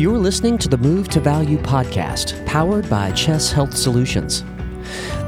You're 0.00 0.16
listening 0.16 0.56
to 0.56 0.68
the 0.70 0.78
Move 0.78 1.10
to 1.10 1.20
Value 1.20 1.58
podcast, 1.58 2.46
powered 2.46 2.88
by 2.88 3.12
Chess 3.12 3.52
Health 3.52 3.76
Solutions. 3.76 4.44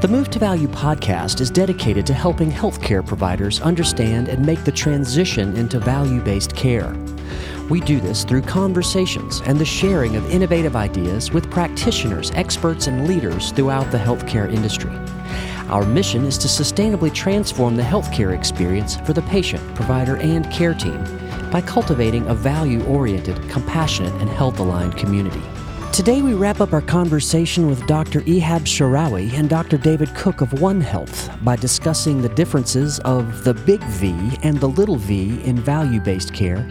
The 0.00 0.08
Move 0.08 0.30
to 0.30 0.38
Value 0.38 0.67
podcast 0.67 1.42
is 1.42 1.50
dedicated 1.50 2.06
to 2.06 2.14
helping 2.14 2.50
healthcare 2.50 3.06
providers 3.06 3.60
understand 3.60 4.28
and 4.28 4.46
make 4.46 4.64
the 4.64 4.72
transition 4.72 5.54
into 5.58 5.78
value 5.78 6.22
based 6.22 6.56
care. 6.56 6.96
We 7.68 7.82
do 7.82 8.00
this 8.00 8.24
through 8.24 8.40
conversations 8.43 9.43
and 9.45 9.59
the 9.59 9.64
sharing 9.66 10.16
of 10.16 10.30
innovative 10.30 10.75
ideas 10.75 11.32
with 11.32 11.50
practitioners, 11.50 12.30
experts, 12.30 12.86
and 12.86 13.07
leaders 13.07 13.52
throughout 13.52 13.91
the 13.91 13.98
healthcare 13.98 14.50
industry. 14.50 14.96
Our 15.68 15.84
mission 15.84 16.25
is 16.25 16.39
to 16.39 16.48
sustainably 16.48 17.12
transform 17.12 17.77
the 17.77 17.82
healthcare 17.82 18.34
experience 18.34 18.96
for 18.96 19.12
the 19.12 19.20
patient, 19.20 19.75
provider, 19.75 20.16
and 20.16 20.50
care 20.50 20.73
team 20.73 21.04
by 21.53 21.61
cultivating 21.61 22.27
a 22.27 22.34
value 22.34 22.82
oriented, 22.87 23.37
compassionate, 23.48 24.14
and 24.14 24.29
health 24.30 24.59
aligned 24.59 24.96
community. 24.96 25.43
Today, 25.92 26.23
we 26.23 26.33
wrap 26.33 26.62
up 26.62 26.73
our 26.73 26.80
conversation 26.80 27.66
with 27.66 27.87
Dr. 27.87 28.23
Ehab 28.23 28.62
Sharawy 28.62 29.30
and 29.34 29.51
Dr. 29.51 29.77
David 29.77 30.09
Cook 30.15 30.41
of 30.41 30.59
One 30.59 30.80
Health 30.80 31.30
by 31.45 31.55
discussing 31.55 32.23
the 32.23 32.30
differences 32.30 32.98
of 33.01 33.45
the 33.45 33.52
big 33.52 33.84
V 33.84 34.15
and 34.42 34.59
the 34.59 34.69
little 34.69 34.97
v 34.97 35.42
in 35.42 35.59
value 35.59 36.01
based 36.01 36.33
care 36.33 36.66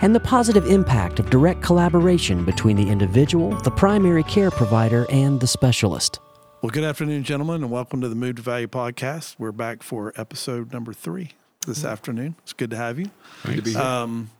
and 0.00 0.14
the 0.14 0.20
positive 0.20 0.66
impact 0.66 1.18
of 1.18 1.28
direct 1.28 1.60
collaboration 1.60 2.44
between 2.44 2.76
the 2.76 2.88
individual, 2.88 3.50
the 3.62 3.70
primary 3.70 4.22
care 4.22 4.52
provider, 4.52 5.06
and 5.10 5.40
the 5.40 5.46
specialist. 5.48 6.20
Well, 6.62 6.70
good 6.70 6.84
afternoon, 6.84 7.24
gentlemen, 7.24 7.62
and 7.62 7.70
welcome 7.72 8.00
to 8.00 8.08
the 8.08 8.14
Move 8.14 8.36
to 8.36 8.42
Value 8.42 8.68
podcast. 8.68 9.34
We're 9.38 9.50
back 9.50 9.82
for 9.82 10.12
episode 10.16 10.72
number 10.72 10.92
three 10.92 11.32
this 11.66 11.80
mm-hmm. 11.80 11.88
afternoon. 11.88 12.34
It's 12.42 12.52
good 12.52 12.70
to 12.70 12.76
have 12.76 12.98
you. 12.98 13.10
Good 13.44 13.56
to 13.56 13.62
be 13.62 13.72
here. 13.72 13.80
Um, 13.80 14.30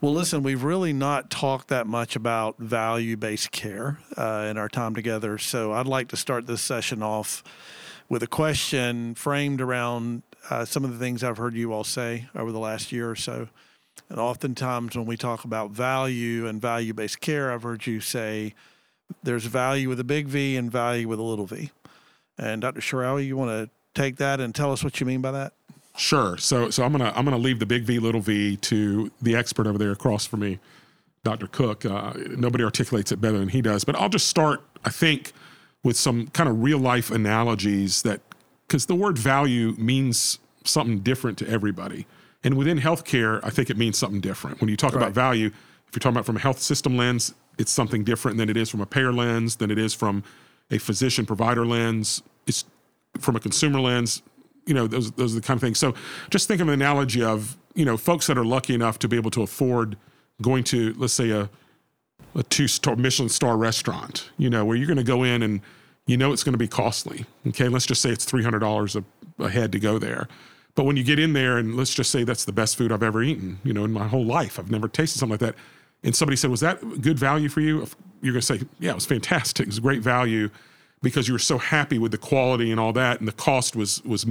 well, 0.00 0.12
listen, 0.12 0.42
we've 0.42 0.62
really 0.62 0.92
not 0.92 1.30
talked 1.30 1.68
that 1.68 1.86
much 1.86 2.16
about 2.16 2.58
value 2.58 3.16
based 3.16 3.50
care 3.50 3.98
uh, 4.16 4.46
in 4.50 4.58
our 4.58 4.68
time 4.68 4.94
together. 4.94 5.38
So 5.38 5.72
I'd 5.72 5.86
like 5.86 6.08
to 6.08 6.16
start 6.16 6.46
this 6.46 6.60
session 6.60 7.02
off 7.02 7.42
with 8.08 8.22
a 8.22 8.26
question 8.26 9.14
framed 9.14 9.60
around 9.60 10.22
uh, 10.50 10.64
some 10.64 10.84
of 10.84 10.92
the 10.92 10.98
things 10.98 11.24
I've 11.24 11.38
heard 11.38 11.54
you 11.54 11.72
all 11.72 11.82
say 11.82 12.28
over 12.34 12.52
the 12.52 12.58
last 12.58 12.92
year 12.92 13.10
or 13.10 13.16
so. 13.16 13.48
And 14.08 14.20
oftentimes, 14.20 14.96
when 14.96 15.06
we 15.06 15.16
talk 15.16 15.44
about 15.44 15.70
value 15.70 16.46
and 16.46 16.60
value 16.60 16.92
based 16.92 17.20
care, 17.20 17.50
I've 17.50 17.62
heard 17.62 17.86
you 17.86 18.00
say 18.00 18.54
there's 19.22 19.46
value 19.46 19.88
with 19.88 19.98
a 19.98 20.04
big 20.04 20.28
V 20.28 20.56
and 20.56 20.70
value 20.70 21.08
with 21.08 21.18
a 21.18 21.22
little 21.22 21.46
v. 21.46 21.70
And 22.38 22.60
Dr. 22.60 22.80
Sharawy, 22.80 23.26
you 23.26 23.36
want 23.36 23.50
to 23.50 23.70
take 24.00 24.16
that 24.16 24.40
and 24.40 24.54
tell 24.54 24.72
us 24.72 24.84
what 24.84 25.00
you 25.00 25.06
mean 25.06 25.22
by 25.22 25.30
that? 25.32 25.54
Sure. 25.96 26.36
So, 26.36 26.70
so 26.70 26.84
I'm 26.84 26.92
gonna 26.92 27.12
I'm 27.14 27.24
gonna 27.24 27.38
leave 27.38 27.58
the 27.58 27.66
big 27.66 27.84
V, 27.84 27.98
little 27.98 28.20
V 28.20 28.56
to 28.56 29.10
the 29.20 29.34
expert 29.34 29.66
over 29.66 29.78
there 29.78 29.92
across 29.92 30.26
from 30.26 30.40
me, 30.40 30.58
Dr. 31.24 31.46
Cook. 31.46 31.84
Uh, 31.84 32.12
nobody 32.36 32.64
articulates 32.64 33.12
it 33.12 33.20
better 33.20 33.38
than 33.38 33.48
he 33.48 33.62
does. 33.62 33.84
But 33.84 33.96
I'll 33.96 34.08
just 34.08 34.28
start, 34.28 34.62
I 34.84 34.90
think, 34.90 35.32
with 35.82 35.96
some 35.96 36.28
kind 36.28 36.48
of 36.48 36.62
real 36.62 36.78
life 36.78 37.10
analogies 37.10 38.02
that 38.02 38.20
because 38.66 38.86
the 38.86 38.94
word 38.94 39.16
value 39.16 39.74
means 39.78 40.38
something 40.64 41.00
different 41.00 41.38
to 41.38 41.48
everybody. 41.48 42.06
And 42.44 42.54
within 42.56 42.78
healthcare, 42.78 43.40
I 43.42 43.50
think 43.50 43.70
it 43.70 43.76
means 43.76 43.96
something 43.96 44.20
different. 44.20 44.60
When 44.60 44.68
you 44.68 44.76
talk 44.76 44.92
right. 44.92 45.02
about 45.02 45.12
value, 45.12 45.46
if 45.46 45.94
you're 45.94 46.00
talking 46.00 46.16
about 46.16 46.26
from 46.26 46.36
a 46.36 46.40
health 46.40 46.60
system 46.60 46.96
lens, 46.96 47.34
it's 47.58 47.72
something 47.72 48.04
different 48.04 48.36
than 48.36 48.48
it 48.50 48.56
is 48.56 48.68
from 48.68 48.80
a 48.80 48.86
payer 48.86 49.12
lens, 49.12 49.56
than 49.56 49.70
it 49.70 49.78
is 49.78 49.94
from 49.94 50.22
a 50.70 50.78
physician 50.78 51.24
provider 51.26 51.64
lens. 51.64 52.22
It's 52.46 52.64
from 53.18 53.36
a 53.36 53.40
consumer 53.40 53.80
lens. 53.80 54.22
You 54.66 54.74
know, 54.74 54.86
those 54.86 55.12
those 55.12 55.32
are 55.32 55.40
the 55.40 55.46
kind 55.46 55.56
of 55.56 55.62
things. 55.62 55.78
So 55.78 55.94
just 56.30 56.48
think 56.48 56.60
of 56.60 56.68
an 56.68 56.74
analogy 56.74 57.22
of 57.22 57.56
you 57.74 57.84
know 57.84 57.96
folks 57.96 58.26
that 58.26 58.36
are 58.36 58.44
lucky 58.44 58.74
enough 58.74 58.98
to 59.00 59.08
be 59.08 59.16
able 59.16 59.30
to 59.32 59.42
afford 59.42 59.96
going 60.42 60.64
to 60.64 60.94
let's 60.98 61.12
say 61.12 61.30
a 61.30 61.48
a 62.34 62.42
two 62.42 62.68
star 62.68 62.96
Michelin 62.96 63.28
star 63.28 63.56
restaurant. 63.56 64.30
You 64.38 64.50
know, 64.50 64.64
where 64.64 64.76
you're 64.76 64.86
going 64.86 64.96
to 64.98 65.04
go 65.04 65.22
in 65.22 65.42
and 65.42 65.60
you 66.06 66.16
know 66.16 66.32
it's 66.32 66.44
going 66.44 66.52
to 66.52 66.58
be 66.58 66.68
costly. 66.68 67.26
Okay, 67.48 67.68
let's 67.68 67.86
just 67.86 68.02
say 68.02 68.10
it's 68.10 68.24
three 68.24 68.42
hundred 68.42 68.60
dollars 68.60 68.96
a 69.38 69.48
head 69.48 69.72
to 69.72 69.78
go 69.78 69.98
there. 69.98 70.28
But 70.74 70.84
when 70.84 70.96
you 70.96 71.04
get 71.04 71.18
in 71.18 71.32
there 71.32 71.56
and 71.56 71.74
let's 71.74 71.94
just 71.94 72.10
say 72.10 72.22
that's 72.22 72.44
the 72.44 72.52
best 72.52 72.76
food 72.76 72.92
I've 72.92 73.02
ever 73.02 73.22
eaten, 73.22 73.60
you 73.64 73.72
know, 73.72 73.84
in 73.84 73.92
my 73.92 74.06
whole 74.06 74.24
life, 74.24 74.58
I've 74.58 74.70
never 74.70 74.88
tasted 74.88 75.18
something 75.18 75.32
like 75.32 75.40
that. 75.40 75.54
And 76.02 76.14
somebody 76.14 76.36
said, 76.36 76.50
"Was 76.50 76.60
that 76.60 77.00
good 77.00 77.18
value 77.18 77.48
for 77.48 77.60
you?" 77.60 77.86
You're 78.20 78.32
going 78.32 78.40
to 78.40 78.46
say, 78.46 78.60
"Yeah, 78.78 78.90
it 78.90 78.94
was 78.94 79.06
fantastic. 79.06 79.64
It 79.64 79.68
was 79.68 79.80
great 79.80 80.02
value." 80.02 80.50
Because 81.06 81.28
you 81.28 81.34
were 81.34 81.38
so 81.38 81.58
happy 81.58 81.98
with 81.98 82.10
the 82.10 82.18
quality 82.18 82.70
and 82.70 82.80
all 82.80 82.92
that, 82.94 83.20
and 83.20 83.28
the 83.28 83.32
cost 83.32 83.76
was 83.76 84.02
was 84.04 84.26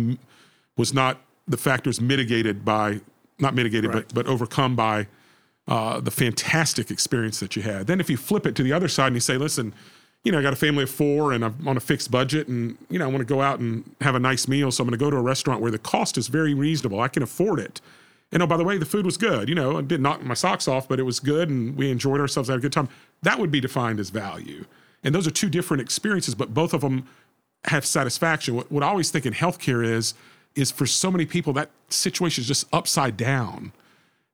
was 0.75 0.93
not 0.93 1.21
the 1.47 1.57
factors 1.57 2.01
mitigated 2.01 2.65
by 2.65 2.99
not 3.39 3.55
mitigated 3.55 3.93
right. 3.93 4.05
but 4.07 4.13
but 4.13 4.27
overcome 4.27 4.75
by 4.75 5.07
uh, 5.67 5.99
the 6.01 6.11
fantastic 6.11 6.91
experience 6.91 7.39
that 7.39 7.55
you 7.55 7.61
had. 7.61 7.87
Then 7.87 7.99
if 7.99 8.09
you 8.09 8.17
flip 8.17 8.45
it 8.45 8.55
to 8.55 8.63
the 8.63 8.73
other 8.73 8.89
side 8.89 9.07
and 9.07 9.15
you 9.15 9.21
say, 9.21 9.37
"Listen, 9.37 9.73
you 10.25 10.31
know, 10.31 10.39
I 10.39 10.41
got 10.41 10.53
a 10.53 10.57
family 10.57 10.83
of 10.83 10.89
four 10.89 11.31
and 11.31 11.45
I'm 11.45 11.67
on 11.67 11.77
a 11.77 11.79
fixed 11.79 12.09
budget 12.09 12.47
and, 12.47 12.77
you 12.89 12.97
know, 12.97 13.05
I 13.05 13.07
want 13.07 13.19
to 13.19 13.25
go 13.25 13.41
out 13.41 13.59
and 13.59 13.95
have 14.01 14.15
a 14.15 14.19
nice 14.19 14.47
meal. 14.47 14.71
So 14.71 14.83
I'm 14.83 14.89
going 14.89 14.97
to 14.99 15.03
go 15.03 15.11
to 15.11 15.17
a 15.17 15.21
restaurant 15.21 15.61
where 15.61 15.71
the 15.71 15.77
cost 15.77 16.17
is 16.17 16.27
very 16.27 16.53
reasonable. 16.55 16.99
I 16.99 17.07
can 17.07 17.21
afford 17.21 17.59
it. 17.59 17.79
And 18.31 18.41
oh, 18.41 18.47
by 18.47 18.57
the 18.57 18.63
way, 18.63 18.79
the 18.79 18.85
food 18.85 19.05
was 19.05 19.17
good. 19.17 19.47
You 19.47 19.53
know, 19.53 19.77
I 19.77 19.81
did 19.81 20.01
knock 20.01 20.23
my 20.23 20.33
socks 20.33 20.67
off, 20.67 20.87
but 20.87 20.99
it 20.99 21.03
was 21.03 21.19
good 21.19 21.49
and 21.49 21.77
we 21.77 21.91
enjoyed 21.91 22.19
ourselves, 22.19 22.49
had 22.49 22.57
a 22.57 22.61
good 22.61 22.73
time. 22.73 22.89
That 23.21 23.37
would 23.37 23.51
be 23.51 23.61
defined 23.61 23.99
as 23.99 24.09
value. 24.09 24.65
And 25.05 25.15
those 25.15 25.27
are 25.27 25.31
two 25.31 25.49
different 25.49 25.81
experiences, 25.81 26.35
but 26.35 26.53
both 26.53 26.73
of 26.73 26.81
them 26.81 27.07
have 27.65 27.85
satisfaction. 27.85 28.55
What, 28.55 28.71
what 28.71 28.83
I 28.83 28.87
always 28.87 29.11
think 29.11 29.25
in 29.25 29.33
healthcare 29.33 29.85
is, 29.85 30.15
is 30.55 30.71
for 30.71 30.85
so 30.85 31.11
many 31.11 31.25
people, 31.25 31.53
that 31.53 31.69
situation 31.89 32.41
is 32.41 32.47
just 32.47 32.65
upside 32.73 33.15
down. 33.15 33.71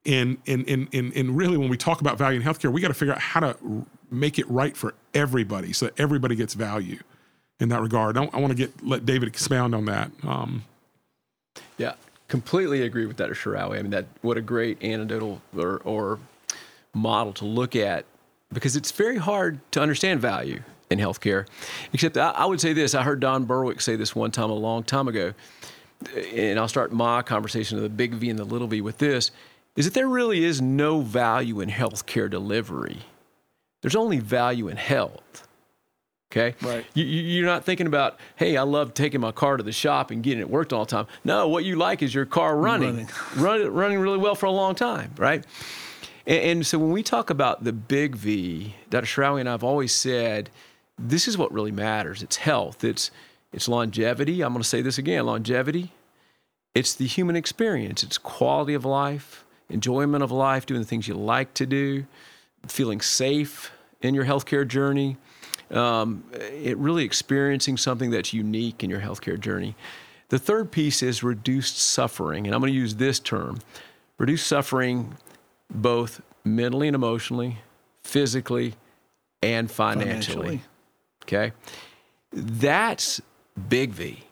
And, 0.05 0.37
and, 0.47 0.67
and, 0.67 0.87
and, 0.93 1.13
and 1.13 1.37
really, 1.37 1.57
when 1.57 1.69
we 1.69 1.77
talk 1.77 2.01
about 2.01 2.17
value 2.17 2.39
in 2.39 2.45
healthcare, 2.45 2.71
we 2.71 2.81
got 2.81 2.87
to 2.87 2.93
figure 2.93 3.13
out 3.13 3.19
how 3.19 3.39
to 3.41 3.85
make 4.09 4.39
it 4.39 4.49
right 4.49 4.75
for 4.75 4.95
everybody 5.13 5.73
so 5.73 5.85
that 5.85 5.99
everybody 5.99 6.35
gets 6.35 6.53
value 6.53 6.99
in 7.59 7.69
that 7.69 7.81
regard. 7.81 8.17
I, 8.17 8.23
I 8.25 8.39
want 8.39 8.49
to 8.49 8.55
get 8.55 8.83
let 8.83 9.05
David 9.05 9.27
expound 9.27 9.75
on 9.75 9.85
that. 9.85 10.09
Um, 10.23 10.63
yeah, 11.77 11.93
completely 12.27 12.81
agree 12.81 13.05
with 13.05 13.17
that, 13.17 13.29
Sharawy. 13.29 13.77
I 13.77 13.81
mean, 13.81 13.91
that 13.91 14.05
what 14.21 14.37
a 14.37 14.41
great 14.41 14.83
anecdotal 14.83 15.41
or, 15.55 15.81
or 15.83 16.19
model 16.93 17.33
to 17.33 17.45
look 17.45 17.75
at 17.75 18.05
because 18.51 18.75
it's 18.75 18.91
very 18.91 19.17
hard 19.17 19.59
to 19.71 19.81
understand 19.81 20.19
value 20.19 20.61
in 20.89 20.99
healthcare. 20.99 21.47
Except 21.93 22.17
I, 22.17 22.31
I, 22.31 22.45
would 22.45 22.61
say 22.61 22.73
this: 22.73 22.95
I 22.95 23.03
heard 23.03 23.19
Don 23.19 23.45
Berwick 23.45 23.81
say 23.81 23.95
this 23.95 24.15
one 24.15 24.31
time 24.31 24.49
a 24.49 24.55
long 24.55 24.83
time 24.83 25.07
ago, 25.07 25.33
and 26.33 26.59
I'll 26.59 26.67
start 26.67 26.91
my 26.91 27.21
conversation 27.21 27.77
of 27.77 27.83
the 27.83 27.89
big 27.89 28.13
V 28.13 28.29
and 28.29 28.39
the 28.39 28.43
little 28.43 28.67
V 28.67 28.81
with 28.81 28.97
this: 28.97 29.31
is 29.75 29.85
that 29.85 29.93
there 29.93 30.07
really 30.07 30.43
is 30.43 30.61
no 30.61 31.01
value 31.01 31.61
in 31.61 31.69
healthcare 31.69 32.29
delivery 32.29 32.99
there's 33.81 33.95
only 33.95 34.19
value 34.19 34.67
in 34.67 34.77
health. 34.77 35.47
Okay. 36.31 36.55
Right. 36.61 36.85
You, 36.93 37.43
are 37.43 37.45
not 37.45 37.65
thinking 37.65 37.87
about, 37.87 38.17
hey, 38.37 38.55
I 38.55 38.61
love 38.61 38.93
taking 38.93 39.19
my 39.19 39.33
car 39.33 39.57
to 39.57 39.63
the 39.63 39.73
shop 39.73 40.11
and 40.11 40.23
getting 40.23 40.39
it 40.39 40.49
worked 40.49 40.71
all 40.71 40.85
the 40.85 40.91
time. 40.91 41.07
No, 41.25 41.49
what 41.49 41.65
you 41.65 41.75
like 41.75 42.01
is 42.01 42.15
your 42.15 42.25
car 42.25 42.55
running, 42.55 43.09
running, 43.35 43.69
running 43.69 43.99
really 43.99 44.17
well 44.17 44.35
for 44.35 44.45
a 44.45 44.51
long 44.51 44.73
time, 44.73 45.13
right? 45.17 45.45
And, 46.31 46.43
and, 46.43 46.65
so 46.65 46.79
when 46.79 46.91
we 46.91 47.03
talk 47.03 47.29
about 47.29 47.63
the 47.63 47.73
big 47.73 48.15
V, 48.15 48.75
Dr. 48.89 49.05
Sharawy 49.05 49.41
and 49.41 49.49
I 49.49 49.51
have 49.51 49.63
always 49.63 49.91
said, 49.91 50.49
this 50.97 51.27
is 51.27 51.37
what 51.37 51.51
really 51.51 51.71
matters. 51.71 52.23
It's 52.23 52.37
health. 52.37 52.83
It's 52.83 53.11
it's 53.53 53.67
longevity. 53.67 54.41
I'm 54.41 54.53
going 54.53 54.63
to 54.63 54.67
say 54.67 54.81
this 54.81 54.97
again: 54.97 55.25
longevity. 55.25 55.91
It's 56.73 56.95
the 56.95 57.05
human 57.05 57.35
experience. 57.35 58.01
It's 58.01 58.17
quality 58.17 58.73
of 58.73 58.85
life, 58.85 59.43
enjoyment 59.69 60.23
of 60.23 60.31
life, 60.31 60.65
doing 60.65 60.79
the 60.79 60.87
things 60.87 61.07
you 61.07 61.15
like 61.15 61.53
to 61.55 61.65
do 61.65 62.05
feeling 62.67 63.01
safe 63.01 63.71
in 64.01 64.13
your 64.13 64.25
healthcare 64.25 64.67
journey, 64.67 65.17
um, 65.71 66.23
it 66.33 66.77
really 66.77 67.03
experiencing 67.03 67.77
something 67.77 68.11
that's 68.11 68.33
unique 68.33 68.83
in 68.83 68.89
your 68.89 68.99
healthcare 68.99 69.39
journey. 69.39 69.75
The 70.29 70.39
third 70.39 70.71
piece 70.71 71.03
is 71.03 71.23
reduced 71.23 71.77
suffering, 71.77 72.45
and 72.45 72.55
I'm 72.55 72.61
going 72.61 72.73
to 72.73 72.77
use 72.77 72.95
this 72.95 73.19
term 73.19 73.59
reduced 74.17 74.45
suffering 74.45 75.17
both 75.71 76.21
mentally 76.43 76.87
and 76.87 76.95
emotionally, 76.95 77.57
physically, 78.03 78.73
and 79.41 79.69
financially. 79.71 80.61
financially. 80.61 80.61
Okay. 81.23 81.51
That's 82.31 83.21
big 83.69 83.91
V. 83.91 84.23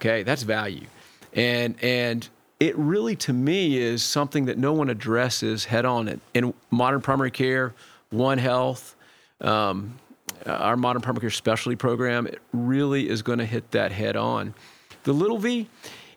Okay. 0.00 0.22
That's 0.22 0.42
value. 0.42 0.86
And, 1.32 1.76
and, 1.82 2.28
it 2.60 2.76
really 2.76 3.16
to 3.16 3.32
me 3.32 3.78
is 3.78 4.02
something 4.02 4.44
that 4.44 4.58
no 4.58 4.74
one 4.74 4.90
addresses 4.90 5.64
head 5.64 5.86
on 5.86 6.20
in 6.34 6.54
modern 6.70 7.00
primary 7.00 7.30
care 7.30 7.74
one 8.10 8.38
health 8.38 8.94
um, 9.40 9.98
our 10.46 10.76
modern 10.76 11.00
primary 11.02 11.22
care 11.22 11.30
specialty 11.30 11.74
program 11.74 12.26
it 12.26 12.40
really 12.52 13.08
is 13.08 13.22
going 13.22 13.38
to 13.38 13.46
hit 13.46 13.70
that 13.70 13.90
head 13.90 14.14
on 14.14 14.54
the 15.04 15.12
little 15.12 15.38
v 15.38 15.66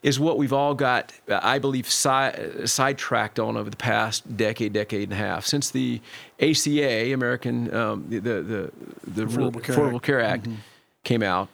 is 0.04 0.20
what 0.20 0.38
we've 0.38 0.54
all 0.54 0.76
got 0.76 1.12
i 1.30 1.58
believe 1.58 1.90
si- 1.90 2.66
sidetracked 2.66 3.40
on 3.40 3.58
over 3.58 3.70
the 3.70 3.78
past 3.78 4.38
decade 4.38 4.74
decade 4.74 5.04
and 5.04 5.14
a 5.14 5.16
half 5.16 5.46
since 5.46 5.72
the 5.72 6.00
aca 6.40 7.14
american 7.14 7.74
um, 7.74 8.06
the, 8.10 8.20
the, 8.20 8.72
the, 9.08 9.26
affordable, 9.26 9.64
care, 9.64 9.76
affordable 9.76 9.96
act. 9.96 10.04
care 10.06 10.22
act, 10.22 10.44
mm-hmm. 10.44 10.56
came 11.04 11.24
out 11.24 11.50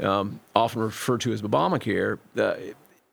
um, 0.00 0.40
often 0.54 0.82
referred 0.82 1.20
to 1.20 1.32
as 1.32 1.42
obamacare 1.42 2.18
uh, 2.36 2.54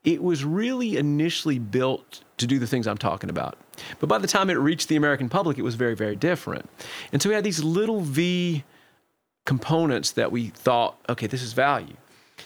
it 0.03 0.21
was 0.21 0.43
really 0.43 0.97
initially 0.97 1.59
built 1.59 2.23
to 2.37 2.47
do 2.47 2.57
the 2.57 2.65
things 2.67 2.87
I'm 2.87 2.97
talking 2.97 3.29
about 3.29 3.55
But 3.99 4.07
by 4.07 4.17
the 4.17 4.27
time 4.27 4.49
it 4.49 4.55
reached 4.55 4.87
the 4.87 4.95
American 4.95 5.29
public, 5.29 5.57
it 5.57 5.61
was 5.61 5.75
very, 5.75 5.95
very 5.95 6.15
different. 6.15 6.69
And 7.11 7.21
so 7.21 7.29
we 7.29 7.35
had 7.35 7.43
these 7.43 7.63
little 7.63 8.01
V 8.01 8.63
components 9.45 10.11
that 10.11 10.31
we 10.31 10.47
thought, 10.47 10.97
okay, 11.09 11.27
this 11.27 11.41
is 11.41 11.53
value. 11.53 11.95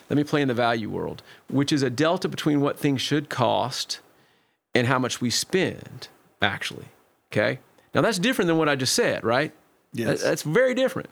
Let 0.09 0.17
me 0.17 0.23
play 0.23 0.41
in 0.41 0.47
the 0.47 0.53
value 0.53 0.89
world, 0.89 1.21
which 1.49 1.71
is 1.71 1.83
a 1.83 1.89
delta 1.89 2.27
between 2.27 2.61
what 2.61 2.77
things 2.79 3.01
should 3.01 3.29
cost 3.29 3.99
and 4.73 4.87
how 4.87 4.99
much 4.99 5.21
we 5.21 5.29
spend, 5.29 6.07
actually. 6.41 6.85
Okay? 7.31 7.59
Now 7.93 8.01
that's 8.01 8.19
different 8.19 8.47
than 8.47 8.57
what 8.57 8.69
I 8.69 8.75
just 8.75 8.93
said, 8.93 9.23
right? 9.23 9.53
Yes. 9.93 10.21
That's 10.21 10.43
very 10.43 10.73
different. 10.73 11.09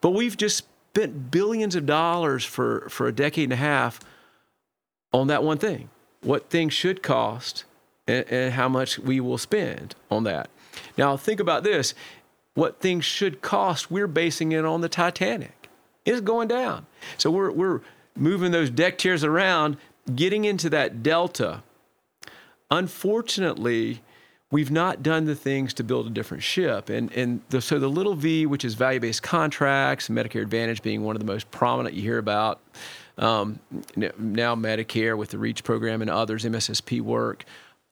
But 0.00 0.10
we've 0.10 0.36
just 0.36 0.64
spent 0.94 1.30
billions 1.30 1.74
of 1.74 1.86
dollars 1.86 2.44
for, 2.44 2.88
for 2.88 3.06
a 3.06 3.12
decade 3.12 3.44
and 3.44 3.52
a 3.52 3.56
half 3.56 4.00
on 5.12 5.28
that 5.28 5.42
one 5.42 5.58
thing 5.58 5.88
what 6.22 6.48
things 6.48 6.72
should 6.72 7.02
cost 7.02 7.64
and, 8.08 8.24
and 8.30 8.54
how 8.54 8.68
much 8.68 8.98
we 8.98 9.20
will 9.20 9.38
spend 9.38 9.94
on 10.10 10.24
that. 10.24 10.48
Now, 10.96 11.16
think 11.16 11.38
about 11.38 11.64
this 11.64 11.94
what 12.54 12.80
things 12.80 13.04
should 13.04 13.42
cost, 13.42 13.90
we're 13.90 14.06
basing 14.06 14.52
it 14.52 14.64
on 14.64 14.80
the 14.80 14.88
Titanic. 14.88 15.68
It's 16.04 16.20
going 16.20 16.48
down. 16.48 16.86
So 17.18 17.30
we're, 17.30 17.50
we're 17.50 17.80
moving 18.16 18.52
those 18.52 18.70
deck 18.70 18.98
chairs 18.98 19.24
around, 19.24 19.76
getting 20.14 20.44
into 20.44 20.70
that 20.70 21.02
delta. 21.02 21.62
Unfortunately, 22.70 24.02
we've 24.50 24.70
not 24.70 25.02
done 25.02 25.24
the 25.24 25.34
things 25.34 25.74
to 25.74 25.84
build 25.84 26.06
a 26.06 26.10
different 26.10 26.42
ship. 26.42 26.88
And, 26.88 27.12
and 27.12 27.40
the, 27.50 27.60
so 27.60 27.78
the 27.78 27.88
little 27.88 28.14
v, 28.14 28.46
which 28.46 28.64
is 28.64 28.74
value 28.74 29.00
based 29.00 29.22
contracts, 29.22 30.08
Medicare 30.08 30.42
Advantage 30.42 30.82
being 30.82 31.02
one 31.02 31.16
of 31.16 31.20
the 31.20 31.26
most 31.26 31.50
prominent 31.50 31.94
you 31.94 32.02
hear 32.02 32.18
about, 32.18 32.60
um, 33.18 33.60
now 33.96 34.54
Medicare 34.54 35.16
with 35.16 35.30
the 35.30 35.38
REACH 35.38 35.62
program 35.64 36.02
and 36.02 36.10
others, 36.10 36.44
MSSP 36.44 37.00
work, 37.00 37.44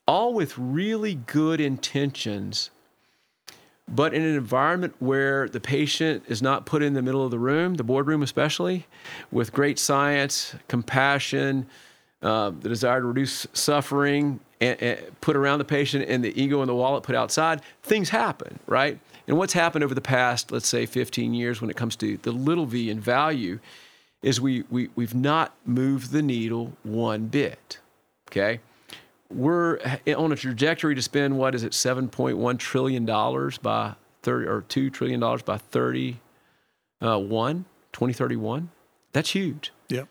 all 0.07 0.35
with 0.35 0.59
really 0.59 1.15
good 1.15 1.61
intentions, 1.61 2.71
but 3.89 4.15
in 4.15 4.23
an 4.23 4.37
environment 4.37 4.95
where 5.01 5.49
the 5.49 5.61
patient 5.61 6.25
is 6.29 6.41
not 6.41 6.67
put 6.67 6.83
in 6.83 6.95
the 6.95 7.03
middle 7.03 7.25
of 7.25 7.31
the 7.31 7.39
room, 7.39 7.75
the 7.75 7.85
boardroom 7.85 8.23
especially, 8.23 8.87
with 9.31 9.53
great 9.53 9.79
science, 9.79 10.55
compassion, 10.69 11.67
uh, 12.23 12.51
the 12.51 12.69
desire 12.69 13.01
to 13.01 13.07
reduce 13.07 13.47
suffering, 13.53 14.41
and, 14.61 14.81
and 14.81 15.21
put 15.21 15.37
around 15.37 15.59
the 15.59 15.65
patient, 15.65 16.05
and 16.09 16.25
the 16.25 16.41
ego 16.41 16.61
and 16.61 16.69
the 16.69 16.75
wallet 16.75 17.03
put 17.03 17.17
outside, 17.17 17.61
things 17.83 18.11
happen, 18.11 18.59
right? 18.67 18.99
And 19.27 19.37
what's 19.37 19.53
happened 19.53 19.85
over 19.85 19.95
the 19.95 20.01
past, 20.01 20.53
let's 20.53 20.69
say, 20.69 20.87
15 20.87 21.35
years 21.35 21.61
when 21.61 21.71
it 21.71 21.77
comes 21.77 21.97
to 21.97 22.17
the 22.19 22.33
little 22.33 22.67
v 22.67 22.91
in 22.91 23.01
value 23.01 23.59
is 24.23 24.41
we, 24.41 24.63
we, 24.71 24.89
we've 24.95 25.15
not 25.15 25.55
moved 25.67 26.13
the 26.13 26.23
needle 26.23 26.73
one 26.83 27.27
bit. 27.27 27.79
Okay? 28.31 28.61
We're 29.35 29.79
on 30.17 30.33
a 30.33 30.37
trajectory 30.37 30.95
to 30.95 31.03
spend, 31.03 31.39
what 31.39 31.55
is 31.55 31.63
it, 31.65 31.73
$7.1 31.73 32.59
trillion 32.59 33.05
by 33.05 33.95
30, 34.23 34.47
or 34.47 34.63
$2 34.63 34.93
trillion 34.93 35.21
by 35.21 35.59
31, 35.59 36.19
uh, 37.01 37.19
2031. 37.93 38.71
That's 39.13 39.31
huge. 39.31 39.73
Yep. 39.89 40.09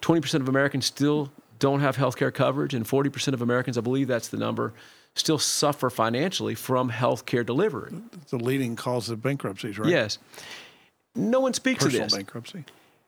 20% 0.00 0.34
of 0.40 0.48
Americans 0.48 0.86
still 0.86 1.30
don't 1.58 1.80
have 1.80 1.96
health 1.96 2.16
care 2.16 2.30
coverage, 2.30 2.74
and 2.74 2.84
40% 2.84 3.32
of 3.32 3.40
Americans, 3.42 3.78
I 3.78 3.80
believe 3.80 4.08
that's 4.08 4.28
the 4.28 4.36
number, 4.36 4.72
still 5.14 5.38
suffer 5.38 5.88
financially 5.88 6.54
from 6.54 6.88
health 6.90 7.24
care 7.26 7.44
delivery. 7.44 7.92
It's 8.20 8.30
the 8.30 8.36
leading 8.38 8.76
cause 8.76 9.08
of 9.08 9.22
bankruptcies, 9.22 9.78
right? 9.78 9.88
Yes. 9.88 10.18
No 11.14 11.40
one 11.40 11.54
speaks 11.54 11.84
Personal 11.84 12.04
of 12.04 12.10
this. 12.10 12.16
bankruptcy. 12.18 12.64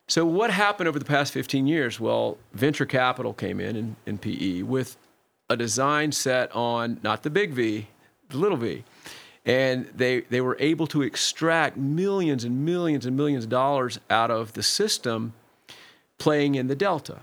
So 0.09 0.25
what 0.25 0.51
happened 0.51 0.89
over 0.89 1.01
the 1.01 1.05
past 1.05 1.33
15 1.33 1.67
years? 1.67 1.99
Well, 1.99 2.39
venture 2.53 2.87
capital 2.87 3.33
came 3.33 3.59
in, 3.59 3.75
in 3.75 3.97
in 4.07 4.19
PE 4.19 4.63
with 4.63 4.97
a 5.49 5.57
design 5.57 6.13
set 6.13 6.55
on 6.55 6.99
not 7.03 7.23
the 7.23 7.31
big 7.31 7.53
V, 7.53 7.87
the 8.29 8.37
little 8.39 8.57
V. 8.59 8.85
And 9.45 9.87
they, 9.95 10.23
they 10.23 10.41
were 10.41 10.57
able 10.59 10.89
to 10.89 11.03
extract 11.03 11.77
millions 11.77 12.43
and 12.45 12.65
millions 12.65 13.07
and 13.07 13.17
millions 13.17 13.45
of 13.45 13.51
dollars 13.51 14.01
out 14.11 14.31
of 14.31 14.55
the 14.55 14.63
system 14.63 15.35
playing 16.19 16.57
in 16.57 16.67
the 16.67 16.75
delta, 16.75 17.21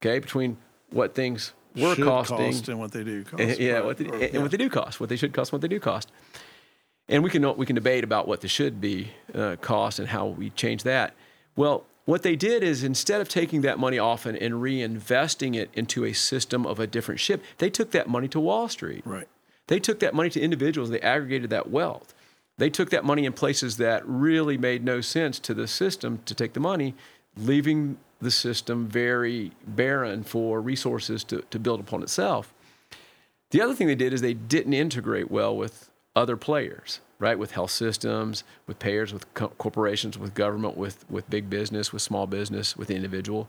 okay, 0.00 0.18
between 0.20 0.56
what 0.90 1.14
things 1.14 1.52
were 1.76 1.94
Should 1.96 2.04
costing 2.04 2.36
cost 2.52 2.68
and 2.68 2.78
what 2.78 2.92
they 2.92 3.04
do 3.04 3.24
cost. 3.24 3.42
and, 3.42 3.58
yeah, 3.58 3.72
right. 3.72 3.84
what 3.84 3.98
they, 3.98 4.06
Or- 4.06 4.14
and 4.14 4.34
yeah. 4.34 4.40
what 4.40 4.50
they 4.52 4.56
do 4.56 4.70
cost, 4.70 5.00
what 5.00 5.08
they 5.10 5.16
should 5.16 5.32
cost, 5.34 5.52
what 5.52 5.60
they 5.60 5.68
do 5.68 5.80
cost. 5.80 6.10
And 7.08 7.22
we 7.22 7.28
can 7.28 7.56
we 7.58 7.66
can 7.66 7.74
debate 7.74 8.02
about 8.04 8.26
what 8.26 8.40
the 8.40 8.48
should 8.48 8.80
be 8.80 9.10
uh, 9.34 9.56
cost 9.60 9.98
and 9.98 10.08
how 10.08 10.26
we 10.28 10.48
change 10.50 10.84
that. 10.84 11.12
Well, 11.56 11.84
what 12.04 12.22
they 12.22 12.36
did 12.36 12.62
is 12.62 12.84
instead 12.84 13.20
of 13.20 13.28
taking 13.28 13.62
that 13.62 13.78
money 13.78 13.98
off 13.98 14.26
and, 14.26 14.36
and 14.36 14.54
reinvesting 14.54 15.56
it 15.56 15.70
into 15.72 16.04
a 16.04 16.12
system 16.12 16.66
of 16.66 16.78
a 16.78 16.86
different 16.86 17.20
ship, 17.20 17.42
they 17.58 17.70
took 17.70 17.92
that 17.92 18.08
money 18.08 18.28
to 18.28 18.40
Wall 18.40 18.68
Street. 18.68 19.02
Right. 19.06 19.28
They 19.68 19.80
took 19.80 20.00
that 20.00 20.14
money 20.14 20.28
to 20.30 20.40
individuals. 20.40 20.90
They 20.90 21.00
aggregated 21.00 21.50
that 21.50 21.70
wealth. 21.70 22.14
They 22.58 22.70
took 22.70 22.90
that 22.90 23.04
money 23.04 23.24
in 23.24 23.32
places 23.32 23.78
that 23.78 24.06
really 24.06 24.58
made 24.58 24.84
no 24.84 25.00
sense 25.00 25.38
to 25.40 25.54
the 25.54 25.66
system 25.66 26.20
to 26.26 26.34
take 26.34 26.52
the 26.52 26.60
money, 26.60 26.94
leaving 27.36 27.98
the 28.20 28.30
system 28.30 28.86
very 28.86 29.52
barren 29.66 30.22
for 30.22 30.60
resources 30.60 31.24
to, 31.24 31.42
to 31.50 31.58
build 31.58 31.80
upon 31.80 32.02
itself. 32.02 32.52
The 33.50 33.60
other 33.60 33.74
thing 33.74 33.86
they 33.86 33.94
did 33.94 34.12
is 34.12 34.20
they 34.20 34.34
didn't 34.34 34.74
integrate 34.74 35.30
well 35.30 35.56
with 35.56 35.90
other 36.14 36.36
players, 36.36 37.00
right? 37.24 37.38
With 37.38 37.52
health 37.52 37.70
systems, 37.70 38.44
with 38.66 38.78
payers, 38.78 39.10
with 39.14 39.24
co- 39.32 39.48
corporations, 39.56 40.18
with 40.18 40.34
government, 40.34 40.76
with, 40.76 41.06
with 41.08 41.28
big 41.30 41.48
business, 41.48 41.90
with 41.90 42.02
small 42.02 42.26
business, 42.26 42.76
with 42.76 42.88
the 42.88 42.94
individual. 42.94 43.48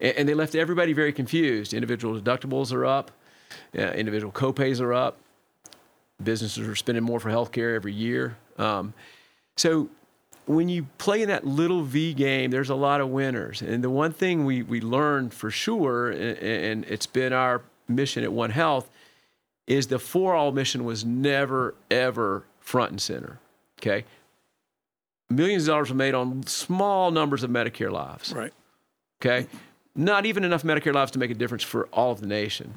And, 0.00 0.16
and 0.16 0.28
they 0.28 0.32
left 0.32 0.54
everybody 0.54 0.94
very 0.94 1.12
confused. 1.12 1.74
Individual 1.74 2.18
deductibles 2.18 2.72
are 2.72 2.86
up, 2.86 3.10
uh, 3.78 3.82
individual 3.92 4.32
copays 4.32 4.80
are 4.80 4.94
up, 4.94 5.18
businesses 6.22 6.66
are 6.66 6.74
spending 6.74 7.04
more 7.04 7.20
for 7.20 7.30
healthcare 7.30 7.74
every 7.74 7.92
year. 7.92 8.38
Um, 8.56 8.94
so 9.54 9.90
when 10.46 10.70
you 10.70 10.86
play 10.96 11.20
in 11.20 11.28
that 11.28 11.46
little 11.46 11.82
V 11.82 12.14
game, 12.14 12.50
there's 12.50 12.70
a 12.70 12.74
lot 12.74 13.02
of 13.02 13.10
winners. 13.10 13.60
And 13.60 13.84
the 13.84 13.90
one 13.90 14.12
thing 14.12 14.46
we, 14.46 14.62
we 14.62 14.80
learned 14.80 15.34
for 15.34 15.50
sure, 15.50 16.10
and, 16.10 16.38
and 16.38 16.84
it's 16.86 17.06
been 17.06 17.34
our 17.34 17.60
mission 17.86 18.24
at 18.24 18.32
One 18.32 18.50
Health, 18.50 18.90
is 19.66 19.88
the 19.88 19.98
for 19.98 20.34
all 20.34 20.52
mission 20.52 20.84
was 20.84 21.04
never, 21.04 21.74
ever 21.90 22.44
front 22.70 22.92
and 22.92 23.02
center. 23.02 23.40
Okay? 23.80 24.04
Millions 25.28 25.64
of 25.64 25.68
dollars 25.68 25.90
were 25.90 25.96
made 25.96 26.14
on 26.14 26.46
small 26.46 27.10
numbers 27.10 27.42
of 27.42 27.50
Medicare 27.50 27.90
lives. 27.90 28.32
Right. 28.32 28.52
Okay? 29.20 29.48
Not 29.96 30.24
even 30.24 30.44
enough 30.44 30.62
Medicare 30.62 30.94
lives 30.94 31.10
to 31.12 31.18
make 31.18 31.32
a 31.32 31.34
difference 31.34 31.64
for 31.64 31.88
all 31.92 32.12
of 32.12 32.20
the 32.20 32.28
nation. 32.28 32.74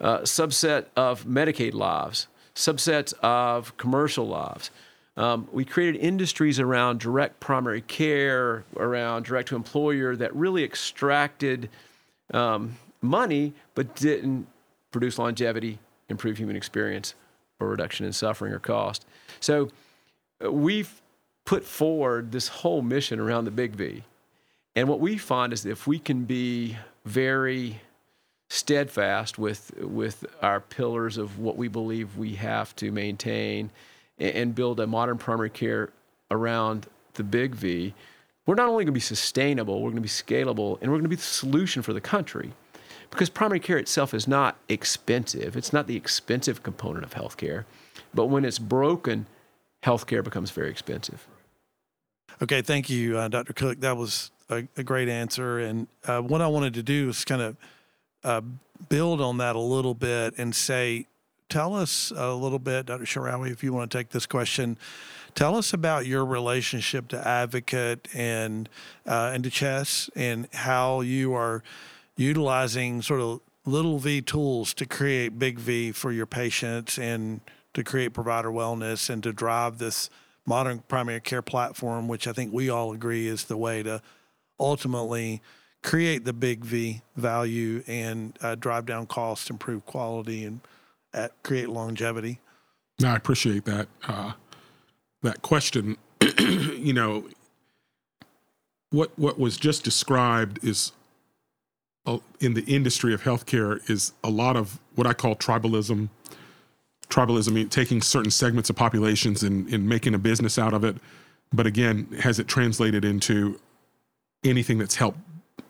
Uh, 0.00 0.20
subset 0.20 0.86
of 0.94 1.24
Medicaid 1.24 1.74
lives, 1.74 2.28
subsets 2.54 3.14
of 3.14 3.76
commercial 3.76 4.28
lives. 4.28 4.70
Um, 5.16 5.48
we 5.50 5.64
created 5.64 5.98
industries 5.98 6.60
around 6.60 7.00
direct 7.00 7.40
primary 7.40 7.80
care, 7.80 8.64
around 8.76 9.24
direct 9.24 9.48
to 9.48 9.56
employer 9.56 10.14
that 10.16 10.34
really 10.36 10.62
extracted 10.62 11.68
um, 12.32 12.76
money 13.00 13.54
but 13.74 13.96
didn't 13.96 14.46
produce 14.92 15.18
longevity, 15.18 15.78
improve 16.08 16.36
human 16.36 16.54
experience, 16.54 17.14
or 17.58 17.68
reduction 17.68 18.06
in 18.06 18.12
suffering 18.12 18.52
or 18.52 18.58
cost. 18.58 19.06
So 19.40 19.70
uh, 20.44 20.50
we've 20.50 21.00
put 21.44 21.64
forward 21.64 22.32
this 22.32 22.48
whole 22.48 22.82
mission 22.82 23.20
around 23.20 23.44
the 23.44 23.50
big 23.50 23.72
V. 23.72 24.02
And 24.74 24.88
what 24.88 25.00
we 25.00 25.16
find 25.16 25.52
is 25.52 25.62
that 25.62 25.70
if 25.70 25.86
we 25.86 25.98
can 25.98 26.24
be 26.24 26.76
very 27.04 27.80
steadfast 28.48 29.38
with 29.38 29.72
with 29.78 30.24
our 30.40 30.60
pillars 30.60 31.18
of 31.18 31.38
what 31.38 31.56
we 31.56 31.66
believe 31.66 32.16
we 32.16 32.34
have 32.34 32.76
to 32.76 32.92
maintain 32.92 33.70
and, 34.18 34.34
and 34.34 34.54
build 34.54 34.78
a 34.78 34.86
modern 34.86 35.18
primary 35.18 35.50
care 35.50 35.90
around 36.30 36.86
the 37.14 37.24
big 37.24 37.54
V, 37.54 37.94
we're 38.44 38.54
not 38.54 38.68
only 38.68 38.84
going 38.84 38.86
to 38.86 38.92
be 38.92 39.00
sustainable, 39.00 39.82
we're 39.82 39.90
going 39.90 39.96
to 39.96 40.00
be 40.00 40.08
scalable, 40.08 40.78
and 40.80 40.90
we're 40.90 40.98
going 40.98 41.02
to 41.02 41.08
be 41.08 41.16
the 41.16 41.22
solution 41.22 41.82
for 41.82 41.92
the 41.92 42.00
country. 42.00 42.52
Because 43.10 43.30
primary 43.30 43.60
care 43.60 43.78
itself 43.78 44.12
is 44.12 44.26
not 44.28 44.56
expensive. 44.68 45.56
It's 45.56 45.72
not 45.72 45.86
the 45.86 45.96
expensive 45.96 46.62
component 46.62 47.04
of 47.04 47.14
healthcare. 47.14 47.64
But 48.14 48.26
when 48.26 48.44
it's 48.44 48.58
broken, 48.58 49.26
healthcare 49.82 50.22
becomes 50.22 50.50
very 50.50 50.70
expensive. 50.70 51.26
Okay, 52.42 52.60
thank 52.62 52.90
you, 52.90 53.16
uh, 53.16 53.28
Dr. 53.28 53.52
Cook. 53.52 53.80
That 53.80 53.96
was 53.96 54.30
a, 54.50 54.66
a 54.76 54.82
great 54.82 55.08
answer. 55.08 55.58
And 55.58 55.86
uh, 56.04 56.20
what 56.20 56.40
I 56.42 56.46
wanted 56.48 56.74
to 56.74 56.82
do 56.82 57.08
is 57.08 57.24
kind 57.24 57.42
of 57.42 57.56
uh, 58.24 58.42
build 58.88 59.20
on 59.20 59.38
that 59.38 59.56
a 59.56 59.60
little 59.60 59.94
bit 59.94 60.34
and 60.36 60.54
say, 60.54 61.06
tell 61.48 61.74
us 61.74 62.12
a 62.14 62.34
little 62.34 62.58
bit, 62.58 62.86
Dr. 62.86 63.04
Sharawy, 63.04 63.50
if 63.50 63.62
you 63.62 63.72
want 63.72 63.90
to 63.90 63.98
take 63.98 64.10
this 64.10 64.26
question. 64.26 64.76
Tell 65.34 65.56
us 65.56 65.72
about 65.72 66.06
your 66.06 66.24
relationship 66.24 67.08
to 67.08 67.28
Advocate 67.28 68.08
and 68.14 68.68
uh, 69.06 69.32
and 69.34 69.44
to 69.44 69.50
Chess 69.50 70.08
and 70.16 70.48
how 70.52 71.02
you 71.02 71.34
are 71.34 71.62
utilizing 72.16 73.02
sort 73.02 73.20
of 73.20 73.40
little 73.64 73.98
V 73.98 74.22
tools 74.22 74.72
to 74.74 74.86
create 74.86 75.38
big 75.38 75.58
V 75.58 75.92
for 75.92 76.12
your 76.12 76.26
patients 76.26 76.98
and 76.98 77.40
to 77.74 77.84
create 77.84 78.14
provider 78.14 78.50
wellness 78.50 79.10
and 79.10 79.22
to 79.22 79.32
drive 79.32 79.78
this 79.78 80.08
modern 80.46 80.78
primary 80.88 81.20
care 81.20 81.42
platform, 81.42 82.08
which 82.08 82.26
I 82.26 82.32
think 82.32 82.52
we 82.52 82.70
all 82.70 82.92
agree 82.92 83.26
is 83.26 83.44
the 83.44 83.56
way 83.56 83.82
to 83.82 84.00
ultimately 84.58 85.42
create 85.82 86.24
the 86.24 86.32
big 86.32 86.64
V 86.64 87.02
value 87.16 87.82
and 87.86 88.36
uh, 88.40 88.54
drive 88.54 88.86
down 88.86 89.06
costs, 89.06 89.50
improve 89.50 89.84
quality, 89.84 90.44
and 90.44 90.60
uh, 91.12 91.28
create 91.42 91.68
longevity. 91.68 92.40
No, 93.00 93.08
I 93.08 93.16
appreciate 93.16 93.64
that 93.66 93.88
uh, 94.08 94.32
that 95.22 95.42
question. 95.42 95.98
you 96.38 96.92
know, 96.92 97.28
what 98.90 99.10
what 99.18 99.38
was 99.38 99.56
just 99.56 99.84
described 99.84 100.64
is 100.64 100.92
in 102.40 102.54
the 102.54 102.64
industry 102.64 103.12
of 103.14 103.22
healthcare 103.22 103.88
is 103.90 104.12
a 104.22 104.30
lot 104.30 104.56
of 104.56 104.78
what 104.94 105.06
I 105.06 105.12
call 105.12 105.36
tribalism. 105.36 106.08
Tribalism, 107.08 107.52
mean 107.52 107.68
taking 107.68 108.02
certain 108.02 108.30
segments 108.30 108.68
of 108.68 108.76
populations 108.76 109.42
and, 109.42 109.68
and 109.72 109.88
making 109.88 110.14
a 110.14 110.18
business 110.18 110.58
out 110.58 110.74
of 110.74 110.84
it. 110.84 110.96
But 111.52 111.66
again, 111.66 112.08
has 112.20 112.38
it 112.38 112.48
translated 112.48 113.04
into 113.04 113.60
anything 114.44 114.78
that's 114.78 114.96
helped 114.96 115.18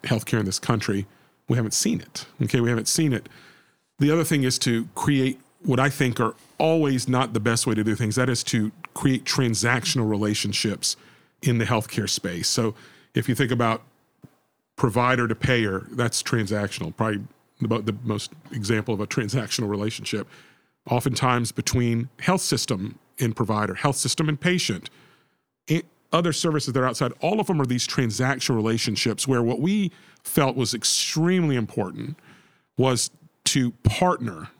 healthcare 0.03 0.41
in 0.41 0.47
this 0.47 0.59
country? 0.59 1.07
We 1.49 1.57
haven't 1.57 1.75
seen 1.75 2.01
it. 2.01 2.27
Okay, 2.43 2.61
we 2.61 2.71
haven't 2.71 2.89
seen 2.89 3.13
it. 3.13 3.29
The 3.99 4.11
other 4.11 4.25
thing 4.25 4.43
is 4.45 4.59
to 4.61 4.89
create 4.95 5.41
what 5.63 5.81
I 5.81 5.89
think 5.91 6.21
are 6.21 6.35
always 6.59 7.09
not 7.09 7.33
the 7.33 7.41
best 7.41 7.67
way 7.67 7.75
to 7.75 7.85
do 7.85 7.95
things. 7.95 8.17
That 8.17 8.29
is 8.29 8.43
to 8.45 8.73
create 8.95 9.25
transactional 9.25 10.09
relationships 10.09 10.97
in 11.43 11.59
the 11.59 11.65
healthcare 11.65 12.09
space. 12.09 12.49
So 12.49 12.75
if 13.15 13.29
you 13.29 13.35
think 13.35 13.51
about 13.51 13.83
provider 14.77 15.27
to 15.27 15.35
payer, 15.35 15.87
that's 15.93 16.23
transactional. 16.23 16.95
Probably 16.97 17.25
about 17.63 17.87
the 17.87 17.97
most 18.05 18.33
example 18.53 18.95
of 18.95 19.01
a 19.01 19.07
transactional 19.07 19.69
relationship. 19.69 20.29
Oftentimes 20.91 21.53
between 21.53 22.09
health 22.21 22.43
system 22.43 22.99
and 23.19 23.35
provider, 23.35 23.75
health 23.75 23.97
system 23.97 24.29
and 24.29 24.41
patient, 24.41 24.91
and 25.69 25.83
other 26.13 26.33
services 26.33 26.73
that 26.73 26.81
are 26.81 26.87
outside, 26.87 27.13
all 27.21 27.41
of 27.41 27.47
them 27.47 27.61
are 27.61 27.67
these 27.67 27.87
transactional 27.87 28.55
relationships 28.57 29.27
where 29.27 29.43
what 29.43 29.61
we 29.61 29.91
felt 30.23 30.57
was 30.57 30.75
extremely 30.75 31.57
important 31.57 32.17
was 32.77 33.11
to 33.45 33.73
partner 33.83 34.51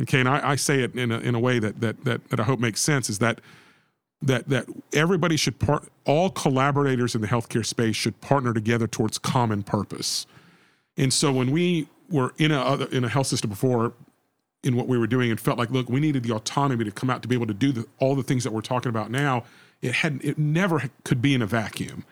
Okay, 0.00 0.20
and 0.20 0.28
I, 0.28 0.52
I 0.52 0.56
say 0.56 0.82
it 0.82 0.94
in 0.94 1.12
a, 1.12 1.18
in 1.18 1.34
a 1.34 1.40
way 1.40 1.58
that, 1.58 1.80
that 1.80 2.04
that 2.04 2.28
that 2.30 2.40
I 2.40 2.44
hope 2.44 2.58
makes 2.58 2.80
sense 2.80 3.10
is 3.10 3.18
that 3.18 3.40
that 4.22 4.48
that 4.48 4.66
everybody 4.92 5.36
should 5.36 5.58
part 5.58 5.88
all 6.06 6.30
collaborators 6.30 7.14
in 7.14 7.20
the 7.20 7.26
healthcare 7.26 7.66
space 7.66 7.96
should 7.96 8.20
partner 8.20 8.54
together 8.54 8.86
towards 8.86 9.18
common 9.18 9.62
purpose. 9.62 10.26
And 10.96 11.12
so 11.12 11.32
when 11.32 11.50
we 11.50 11.88
were 12.08 12.34
in 12.38 12.52
a 12.52 12.84
in 12.86 13.04
a 13.04 13.08
health 13.08 13.26
system 13.26 13.50
before 13.50 13.92
in 14.62 14.76
what 14.76 14.86
we 14.86 14.96
were 14.96 15.06
doing 15.06 15.30
and 15.30 15.40
felt 15.40 15.58
like 15.58 15.70
look 15.70 15.88
we 15.88 16.00
needed 16.00 16.22
the 16.22 16.32
autonomy 16.32 16.84
to 16.84 16.92
come 16.92 17.10
out 17.10 17.22
to 17.22 17.28
be 17.28 17.34
able 17.34 17.46
to 17.46 17.54
do 17.54 17.72
the, 17.72 17.86
all 17.98 18.14
the 18.14 18.22
things 18.22 18.44
that 18.44 18.52
we're 18.52 18.60
talking 18.60 18.90
about 18.90 19.10
now. 19.10 19.44
It 19.80 19.94
had 19.94 20.20
it 20.22 20.38
never 20.38 20.90
could 21.04 21.20
be 21.20 21.34
in 21.34 21.42
a 21.42 21.46
vacuum. 21.46 22.04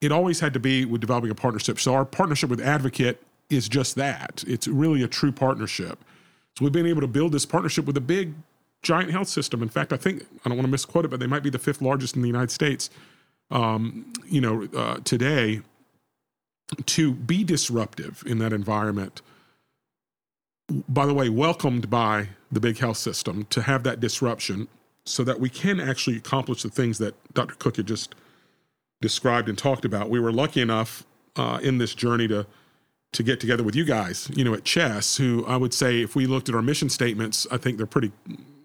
It 0.00 0.10
always 0.12 0.40
had 0.40 0.52
to 0.54 0.60
be 0.60 0.84
with 0.84 1.00
developing 1.00 1.30
a 1.30 1.34
partnership. 1.34 1.78
So 1.78 1.94
our 1.94 2.04
partnership 2.04 2.50
with 2.50 2.60
advocate 2.60 3.22
is 3.48 3.68
just 3.68 3.94
that. 3.94 4.44
It's 4.46 4.66
really 4.66 5.02
a 5.02 5.08
true 5.08 5.32
partnership. 5.32 5.98
So 6.56 6.64
we've 6.64 6.72
been 6.72 6.86
able 6.86 7.00
to 7.00 7.06
build 7.06 7.32
this 7.32 7.46
partnership 7.46 7.86
with 7.86 7.96
a 7.96 8.00
big, 8.00 8.34
giant 8.84 9.10
health 9.10 9.28
system. 9.28 9.62
In 9.62 9.68
fact, 9.68 9.92
I 9.92 9.96
think 9.96 10.22
I 10.44 10.48
don't 10.48 10.56
want 10.56 10.66
to 10.66 10.70
misquote 10.70 11.04
it, 11.04 11.08
but 11.08 11.18
they 11.18 11.26
might 11.26 11.42
be 11.42 11.50
the 11.50 11.58
fifth 11.58 11.82
largest 11.82 12.14
in 12.14 12.22
the 12.22 12.28
United 12.28 12.50
States. 12.50 12.90
Um, 13.50 14.12
you 14.26 14.40
know, 14.40 14.68
uh, 14.76 14.98
today 15.04 15.62
to 16.86 17.12
be 17.12 17.44
disruptive 17.44 18.22
in 18.26 18.38
that 18.38 18.52
environment. 18.52 19.20
By 20.88 21.04
the 21.04 21.12
way, 21.12 21.28
welcomed 21.28 21.90
by 21.90 22.28
the 22.50 22.60
big 22.60 22.78
health 22.78 22.96
system 22.96 23.46
to 23.50 23.62
have 23.62 23.82
that 23.82 24.00
disruption 24.00 24.68
so 25.04 25.24
that 25.24 25.40
we 25.40 25.50
can 25.50 25.78
actually 25.78 26.16
accomplish 26.16 26.62
the 26.62 26.70
things 26.70 26.98
that 26.98 27.14
Dr. 27.34 27.54
Cook 27.56 27.76
had 27.76 27.86
just 27.86 28.14
described 29.02 29.48
and 29.48 29.58
talked 29.58 29.84
about. 29.84 30.08
We 30.08 30.20
were 30.20 30.32
lucky 30.32 30.62
enough 30.62 31.04
uh, 31.36 31.58
in 31.62 31.78
this 31.78 31.94
journey 31.94 32.28
to 32.28 32.46
to 33.12 33.22
get 33.22 33.38
together 33.38 33.62
with 33.62 33.76
you 33.76 33.84
guys, 33.84 34.28
you 34.34 34.42
know, 34.42 34.54
at 34.54 34.64
Chess, 34.64 35.16
who 35.16 35.46
I 35.46 35.56
would 35.56 35.72
say, 35.72 36.02
if 36.02 36.16
we 36.16 36.26
looked 36.26 36.48
at 36.48 36.54
our 36.56 36.62
mission 36.62 36.88
statements, 36.88 37.46
I 37.48 37.58
think 37.58 37.76
they're 37.76 37.86
pretty 37.86 38.10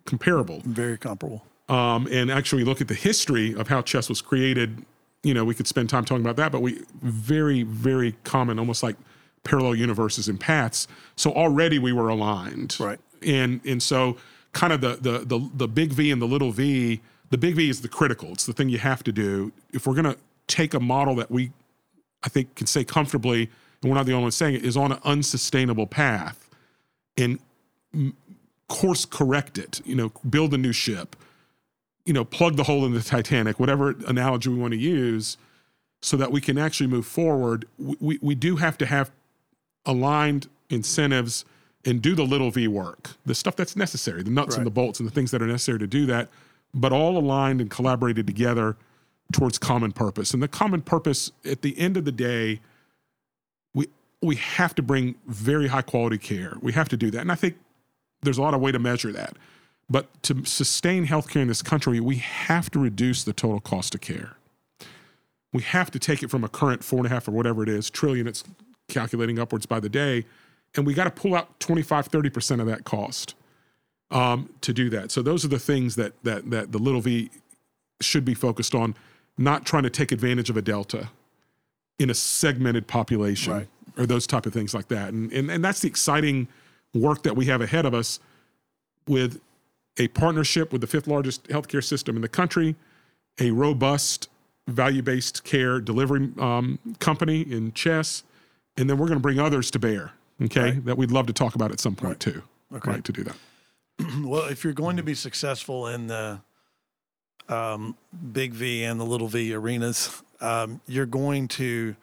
comparable. 0.10 0.62
Very 0.66 0.98
comparable. 0.98 1.44
Um, 1.70 2.08
and 2.12 2.32
actually 2.32 2.64
look 2.64 2.82
at 2.82 2.88
the 2.88 2.96
history 2.96 3.54
of 3.54 3.68
how 3.68 3.82
chess 3.82 4.10
was 4.10 4.22
created. 4.22 4.84
You 5.24 5.34
know, 5.34 5.46
we 5.46 5.54
could 5.54 5.68
spend 5.68 5.90
time 5.90 6.04
talking 6.04 6.24
about 6.24 6.36
that, 6.38 6.52
but 6.52 6.62
we 6.62 6.82
very, 7.02 7.64
very 7.64 8.16
common, 8.24 8.58
almost 8.58 8.82
like 8.82 8.96
parallel 9.44 9.76
universes 9.76 10.28
and 10.28 10.40
paths. 10.40 10.88
So 11.16 11.32
already 11.32 11.78
we 11.78 11.94
were 11.94 12.10
aligned. 12.10 12.76
Right. 12.80 13.00
And 13.26 13.62
and 13.66 13.84
so 13.84 14.18
kind 14.54 14.74
of 14.74 14.82
the 14.82 14.96
the 14.96 15.20
the 15.20 15.50
the 15.54 15.68
big 15.68 15.94
V 15.94 16.12
and 16.12 16.22
the 16.22 16.26
little 16.28 16.52
V, 16.52 17.02
the 17.30 17.38
big 17.38 17.56
V 17.56 17.70
is 17.70 17.82
the 17.82 17.88
critical. 17.88 18.32
It's 18.32 18.46
the 18.46 18.54
thing 18.54 18.70
you 18.70 18.80
have 18.80 19.04
to 19.04 19.12
do. 19.12 19.52
If 19.72 19.86
we're 19.86 19.96
gonna 19.96 20.18
take 20.48 20.74
a 20.74 20.80
model 20.80 21.16
that 21.16 21.30
we 21.30 21.52
I 22.24 22.30
think 22.30 22.56
can 22.56 22.66
say 22.66 22.84
comfortably 22.84 23.50
and 23.82 23.92
we're 23.92 23.98
not 23.98 24.08
the 24.08 24.14
only 24.14 24.24
ones 24.24 24.36
saying 24.36 24.56
it, 24.56 24.66
is 24.66 24.76
on 24.76 24.92
an 24.92 25.00
unsustainable 25.04 25.86
path 25.86 26.50
and 27.16 27.40
course 28.70 29.04
correct 29.04 29.58
it, 29.58 29.82
you 29.86 29.96
know, 29.96 30.12
build 30.30 30.54
a 30.54 30.58
new 30.58 30.72
ship, 30.72 31.18
you 32.06 32.14
know, 32.14 32.24
plug 32.24 32.56
the 32.56 32.64
hole 32.64 32.86
in 32.86 32.94
the 32.94 33.02
Titanic, 33.02 33.60
whatever 33.60 33.96
analogy 34.08 34.50
we 34.50 34.58
want 34.58 34.72
to 34.72 34.80
use, 34.80 35.38
so 36.02 36.16
that 36.16 36.32
we 36.32 36.40
can 36.40 36.58
actually 36.58 36.88
move 36.88 37.06
forward. 37.06 37.66
We, 37.78 38.18
we 38.22 38.36
do 38.36 38.56
have 38.56 38.78
to 38.78 38.86
have 38.86 39.12
aligned 39.86 40.48
incentives 40.70 41.44
and 41.86 42.02
do 42.02 42.16
the 42.16 42.24
little 42.24 42.52
v 42.52 42.68
work, 42.68 43.12
the 43.26 43.36
stuff 43.36 43.56
that's 43.56 43.76
necessary, 43.76 44.24
the 44.24 44.30
nuts 44.30 44.52
right. 44.52 44.60
and 44.60 44.66
the 44.66 44.72
bolts 44.72 45.00
and 45.00 45.08
the 45.08 45.14
things 45.14 45.32
that 45.32 45.42
are 45.42 45.48
necessary 45.48 45.80
to 45.80 45.88
do 45.88 46.06
that, 46.06 46.30
but 46.74 46.94
all 46.94 47.18
aligned 47.18 47.62
and 47.62 47.70
collaborated 47.70 48.28
together 48.28 48.78
towards 49.32 49.58
common 49.58 49.92
purpose. 49.92 50.34
And 50.34 50.42
the 50.42 50.48
common 50.48 50.82
purpose 50.82 51.32
at 51.46 51.62
the 51.62 51.78
end 51.78 51.98
of 51.98 52.06
the 52.06 52.12
day 52.12 52.60
we 53.74 53.88
we 54.22 54.36
have 54.36 54.76
to 54.76 54.82
bring 54.82 55.16
very 55.28 55.68
high 55.68 55.82
quality 55.82 56.18
care. 56.18 56.58
We 56.62 56.74
have 56.74 56.90
to 56.90 56.98
do 56.98 57.12
that. 57.12 57.22
And 57.22 57.32
I 57.32 57.36
think 57.36 57.56
there's 58.22 58.38
a 58.38 58.42
lot 58.42 58.54
of 58.54 58.62
way 58.62 58.72
to 58.72 58.80
measure 58.80 59.12
that. 59.12 59.36
But 59.90 60.22
to 60.24 60.46
sustain 60.46 61.08
healthcare 61.08 61.42
in 61.42 61.48
this 61.48 61.62
country, 61.62 62.00
we 62.00 62.18
have 62.18 62.70
to 62.72 62.80
reduce 62.80 63.24
the 63.24 63.34
total 63.34 63.60
cost 63.60 63.96
of 63.96 64.02
care. 64.02 64.36
We 65.52 65.64
have 65.64 65.90
to 65.92 66.00
take 66.00 66.22
it 66.22 66.30
from 66.30 66.44
a 66.44 66.50
current 66.50 66.84
four 66.84 67.00
and 67.00 67.08
a 67.08 67.10
half 67.10 67.28
or 67.28 67.32
whatever 67.32 67.64
it 67.64 67.70
is 67.70 67.90
trillion 67.90 68.28
it's 68.28 68.44
calculating 68.88 69.40
upwards 69.40 69.66
by 69.66 69.80
the 69.80 69.90
day, 69.90 70.26
and 70.76 70.86
we 70.86 70.94
got 70.94 71.06
to 71.06 71.12
pull 71.12 71.34
out 71.34 71.60
25, 71.60 72.10
30% 72.10 72.60
of 72.60 72.68
that 72.68 72.84
cost 72.84 73.34
um, 74.12 74.50
to 74.62 74.74
do 74.74 74.90
that. 74.92 75.12
So 75.12 75.24
those 75.24 75.44
are 75.44 75.48
the 75.48 75.60
things 75.60 75.96
that 75.96 76.14
that 76.24 76.50
that 76.52 76.72
the 76.72 76.78
little 76.78 77.02
v 77.02 77.32
should 78.00 78.26
be 78.26 78.36
focused 78.36 78.76
on, 78.76 78.96
not 79.38 79.66
trying 79.66 79.84
to 79.84 79.90
take 79.90 80.12
advantage 80.12 80.50
of 80.50 80.58
a 80.58 80.62
delta 80.62 81.10
in 81.98 82.10
a 82.10 82.14
segmented 82.14 82.88
population. 82.88 83.54
Right 83.54 83.68
or 84.00 84.06
those 84.06 84.26
type 84.26 84.46
of 84.46 84.54
things 84.54 84.74
like 84.74 84.88
that. 84.88 85.14
And, 85.14 85.32
and, 85.34 85.52
and 85.52 85.64
that's 85.64 85.82
the 85.82 85.88
exciting 85.88 86.48
work 86.94 87.24
that 87.24 87.36
we 87.36 87.46
have 87.46 87.62
ahead 87.62 87.86
of 87.86 87.94
us 87.94 88.20
with 89.08 89.42
a 89.98 90.08
partnership 90.10 90.72
with 90.72 90.82
the 90.82 90.88
fifth 90.88 91.08
largest 91.08 91.44
healthcare 91.48 91.84
system 91.84 92.16
in 92.16 92.22
the 92.22 92.30
country, 92.30 92.76
a 93.40 93.52
robust 93.52 94.30
value 94.68 95.02
based 95.02 95.44
care 95.44 95.80
delivery 95.80 96.30
um, 96.40 96.80
company 97.00 97.42
in 97.42 97.74
Chess, 97.74 98.24
and 98.78 98.90
then 98.90 98.98
we're 98.98 99.08
going 99.08 99.18
to 99.18 99.22
bring 99.22 99.40
others 99.40 99.72
to 99.72 99.80
bear, 99.80 100.14
okay, 100.42 100.62
right. 100.62 100.86
that 100.86 100.98
we'd 100.98 101.12
love 101.12 101.28
to 101.28 101.34
talk 101.34 101.56
about 101.56 101.72
at 101.72 101.80
some 101.80 101.96
point 101.96 102.26
right. 102.26 102.34
too. 102.34 102.44
Okay. 102.74 102.92
Right, 102.92 103.04
to 103.04 103.12
do 103.12 103.24
that. 103.24 103.36
well, 104.24 104.46
if 104.46 104.64
you're 104.64 104.74
going 104.74 104.98
to 104.98 105.04
be 105.04 105.16
successful 105.16 105.88
in 105.88 106.08
the 106.08 106.40
um, 107.50 107.98
big 108.32 108.54
V 108.54 108.84
and 108.84 109.00
the 109.00 109.06
little 109.06 109.28
V 109.28 109.54
arenas, 109.54 110.22
um, 110.40 110.80
you're 110.88 111.08
going 111.08 111.48
to 111.50 111.96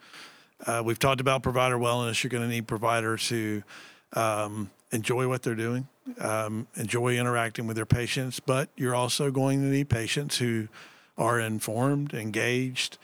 uh, 0.65 0.81
we've 0.83 0.99
talked 0.99 1.21
about 1.21 1.43
provider 1.43 1.77
wellness. 1.77 2.23
You're 2.23 2.29
going 2.29 2.43
to 2.43 2.49
need 2.49 2.67
providers 2.67 3.29
who 3.29 3.63
um, 4.13 4.69
enjoy 4.91 5.27
what 5.27 5.43
they're 5.43 5.55
doing, 5.55 5.87
um, 6.19 6.67
enjoy 6.75 7.17
interacting 7.17 7.67
with 7.67 7.75
their 7.75 7.85
patients, 7.85 8.39
but 8.39 8.69
you're 8.75 8.95
also 8.95 9.31
going 9.31 9.61
to 9.61 9.67
need 9.67 9.89
patients 9.89 10.37
who 10.37 10.67
are 11.17 11.39
informed, 11.39 12.13
engaged, 12.13 12.97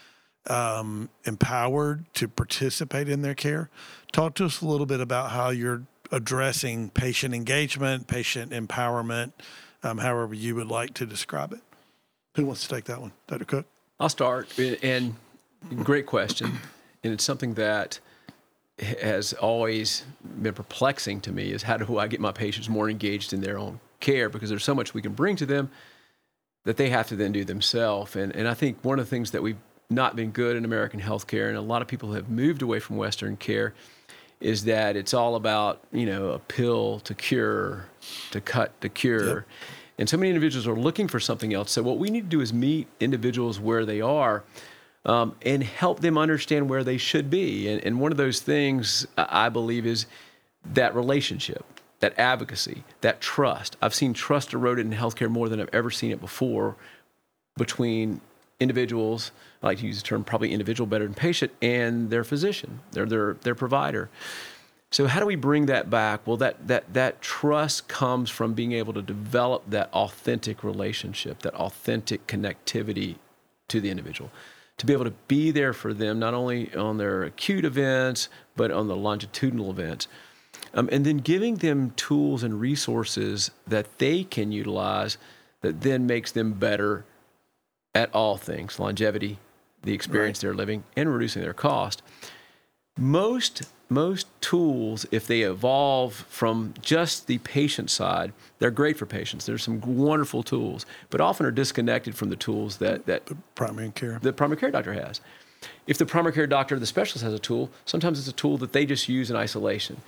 um, 0.50 1.10
empowered 1.26 2.06
to 2.14 2.28
participate 2.28 3.10
in 3.10 3.22
their 3.22 3.36
care. 3.36 3.70
Talk 4.12 4.36
to 4.36 4.46
us 4.46 4.62
a 4.62 4.66
little 4.66 4.86
bit 4.86 5.00
about 5.00 5.32
how 5.32 5.50
you're 5.50 5.84
addressing 6.12 6.90
patient 6.90 7.34
engagement, 7.34 8.08
patient 8.08 8.52
empowerment, 8.52 9.34
um, 9.82 9.98
however 9.98 10.34
you 10.34 10.56
would 10.56 10.68
like 10.68 10.94
to 10.96 11.06
describe 11.06 11.54
it. 11.54 11.62
Who 12.36 12.46
wants 12.46 12.64
to 12.64 12.70
take 12.76 12.86
that 12.86 13.02
one? 13.02 13.12
Dr. 13.28 13.46
Cook? 13.46 13.66
I'll 14.00 14.10
start. 14.10 14.58
And 14.60 15.16
great 15.84 16.06
question 16.06 16.60
and 17.04 17.14
it's 17.14 17.24
something 17.24 17.54
that 17.56 18.00
has 18.80 19.34
always 19.34 20.04
been 20.42 20.54
perplexing 20.54 21.22
to 21.22 21.32
me 21.32 21.52
is 21.52 21.64
how 21.64 21.78
do 21.78 22.00
I 22.00 22.08
get 22.08 22.20
my 22.20 22.32
patients 22.32 22.70
more 22.70 22.90
engaged 22.90 23.34
in 23.34 23.42
their 23.42 23.58
own 23.58 23.80
care 24.00 24.30
because 24.30 24.50
there's 24.50 24.64
so 24.64 24.74
much 24.74 24.94
we 24.94 25.02
can 25.02 25.14
bring 25.14 25.36
to 25.38 25.46
them 25.46 25.70
that 26.66 26.78
they 26.78 26.90
have 26.90 27.08
to 27.08 27.16
then 27.16 27.32
do 27.32 27.44
themselves. 27.44 28.16
And, 28.16 28.36
and 28.36 28.48
I 28.48 28.54
think 28.54 28.78
one 28.84 28.98
of 28.98 29.06
the 29.06 29.10
things 29.10 29.32
that 29.32 29.44
we've 29.44 29.58
not 29.90 30.16
been 30.16 30.32
good 30.32 30.56
in 30.56 30.66
American 30.66 31.00
healthcare, 31.00 31.50
and 31.50 31.58
a 31.58 31.62
lot 31.62 31.82
of 31.82 31.88
people 31.88 32.14
have 32.14 32.30
moved 32.30 32.62
away 32.62 32.80
from 32.80 32.96
Western 32.98 33.38
care, 33.38 33.74
is 34.40 34.66
that 34.66 34.96
it's 34.96 35.14
all 35.14 35.36
about, 35.36 35.82
you 35.92 36.06
know, 36.06 36.30
a 36.30 36.40
pill 36.40 37.00
to 37.02 37.14
cure, 37.14 37.86
to 38.32 38.42
cut 38.42 38.80
to 38.82 38.90
cure. 38.90 39.36
Yep. 39.36 39.46
And 40.00 40.10
so 40.10 40.18
many 40.18 40.30
individuals 40.30 40.68
are 40.68 40.76
looking 40.76 41.08
for 41.08 41.20
something 41.20 41.54
else. 41.54 41.72
So 41.72 41.84
what 41.84 41.98
we 41.98 42.10
need 42.10 42.22
to 42.22 42.30
do 42.30 42.42
is 42.42 42.52
meet 42.52 42.88
individuals 43.00 43.60
where 43.60 43.86
they 43.86 44.02
are 44.02 44.44
um, 45.06 45.36
and 45.42 45.64
help 45.64 46.00
them 46.00 46.18
understand 46.18 46.70
where 46.70 46.84
they 46.84 46.98
should 46.98 47.30
be. 47.30 47.68
And, 47.68 47.84
and 47.86 48.00
one 48.00 48.12
of 48.12 48.18
those 48.18 48.40
things 48.40 49.06
I 49.18 49.50
believe 49.50 49.86
is 49.86 50.06
that 50.66 50.96
relationship. 50.96 51.66
that 52.04 52.20
advocacy, 52.20 52.84
that 53.00 53.22
trust. 53.22 53.78
I've 53.82 53.96
seen 53.96 54.14
trust 54.14 54.54
eroded 54.54 54.86
in 54.86 54.92
healthcare 54.92 55.30
more 55.30 55.48
than 55.48 55.62
I've 55.62 55.70
ever 55.72 55.90
seen 55.90 56.12
it 56.12 56.20
before 56.20 56.76
between 57.58 58.20
individuals. 58.60 59.32
I 59.62 59.68
like 59.68 59.80
to 59.80 59.88
use 59.88 60.02
the 60.02 60.04
term 60.04 60.26
probably 60.26 60.52
individual 60.52 60.86
better 60.86 61.06
than 61.06 61.14
patient 61.14 61.54
and 61.62 62.10
their 62.10 62.26
physician, 62.26 62.82
their 62.92 63.06
their 63.06 63.36
their 63.36 63.56
provider. 63.56 64.10
So 64.92 65.08
how 65.08 65.22
do 65.22 65.26
we 65.26 65.38
bring 65.38 65.68
that 65.68 65.90
back? 65.90 66.28
Well, 66.28 66.36
that 66.38 66.68
that 66.68 66.94
that 66.94 67.22
trust 67.22 67.88
comes 67.88 68.30
from 68.30 68.54
being 68.54 68.74
able 68.74 68.92
to 68.94 69.02
develop 69.02 69.64
that 69.70 69.90
authentic 69.94 70.62
relationship, 70.62 71.40
that 71.44 71.54
authentic 71.56 72.28
connectivity 72.28 73.16
to 73.70 73.80
the 73.80 73.90
individual, 73.90 74.30
to 74.78 74.86
be 74.86 74.94
able 74.94 75.06
to 75.06 75.14
be 75.28 75.52
there 75.52 75.74
for 75.74 75.94
them 75.94 76.20
not 76.20 76.34
only 76.34 76.74
on 76.76 76.98
their 76.98 77.24
acute 77.24 77.66
events 77.66 78.30
but 78.56 78.72
on 78.72 78.88
the 78.88 78.96
longitudinal 78.96 79.70
events. 79.70 80.08
Um, 80.74 80.90
and 80.92 81.06
then 81.06 81.18
giving 81.18 81.56
them 81.56 81.92
tools 81.92 82.44
and 82.44 82.60
resources 82.60 83.52
that 83.68 84.00
they 84.00 84.24
can 84.24 84.52
utilize 84.52 85.18
that 85.62 85.82
then 85.82 86.06
makes 86.06 86.32
them 86.32 86.54
better 86.54 87.06
at 87.96 88.14
all 88.14 88.38
things 88.38 88.80
longevity, 88.80 89.38
the 89.84 89.94
experience 89.94 90.40
right. 90.40 90.50
they're 90.50 90.56
living, 90.56 90.84
and 90.96 91.14
reducing 91.14 91.42
their 91.42 91.54
cost. 91.54 92.02
Most 92.98 93.64
most 93.90 94.28
tools, 94.42 95.06
if 95.12 95.28
they 95.28 95.42
evolve 95.42 96.14
from 96.14 96.74
just 96.82 97.28
the 97.28 97.38
patient 97.40 97.92
side, 97.92 98.34
they're 98.58 98.72
great 98.72 98.98
for 98.98 99.06
patients. 99.06 99.46
There's 99.46 99.64
some 99.64 99.82
wonderful 99.82 100.42
tools, 100.42 100.86
but 101.12 101.22
often 101.22 101.46
are 101.46 101.52
disconnected 101.52 102.16
from 102.16 102.30
the 102.30 102.36
tools 102.36 102.78
that 102.78 103.06
that 103.08 103.26
the 103.26 103.36
primary 103.56 103.92
care 103.92 104.20
the 104.22 104.34
primary 104.34 104.60
care 104.60 104.72
doctor 104.72 104.94
has. 104.94 105.22
If 105.88 105.98
the 105.98 106.06
primary 106.06 106.34
care 106.34 106.48
doctor, 106.48 106.78
the 106.78 106.86
specialist 106.86 107.24
has 107.24 107.34
a 107.34 107.40
tool, 107.40 107.72
sometimes 107.86 108.20
it's 108.20 108.28
a 108.28 108.34
tool 108.34 108.58
that 108.60 108.74
they 108.74 108.86
just 108.86 109.10
use 109.10 109.30
in 109.32 109.36
isolation. 109.36 110.02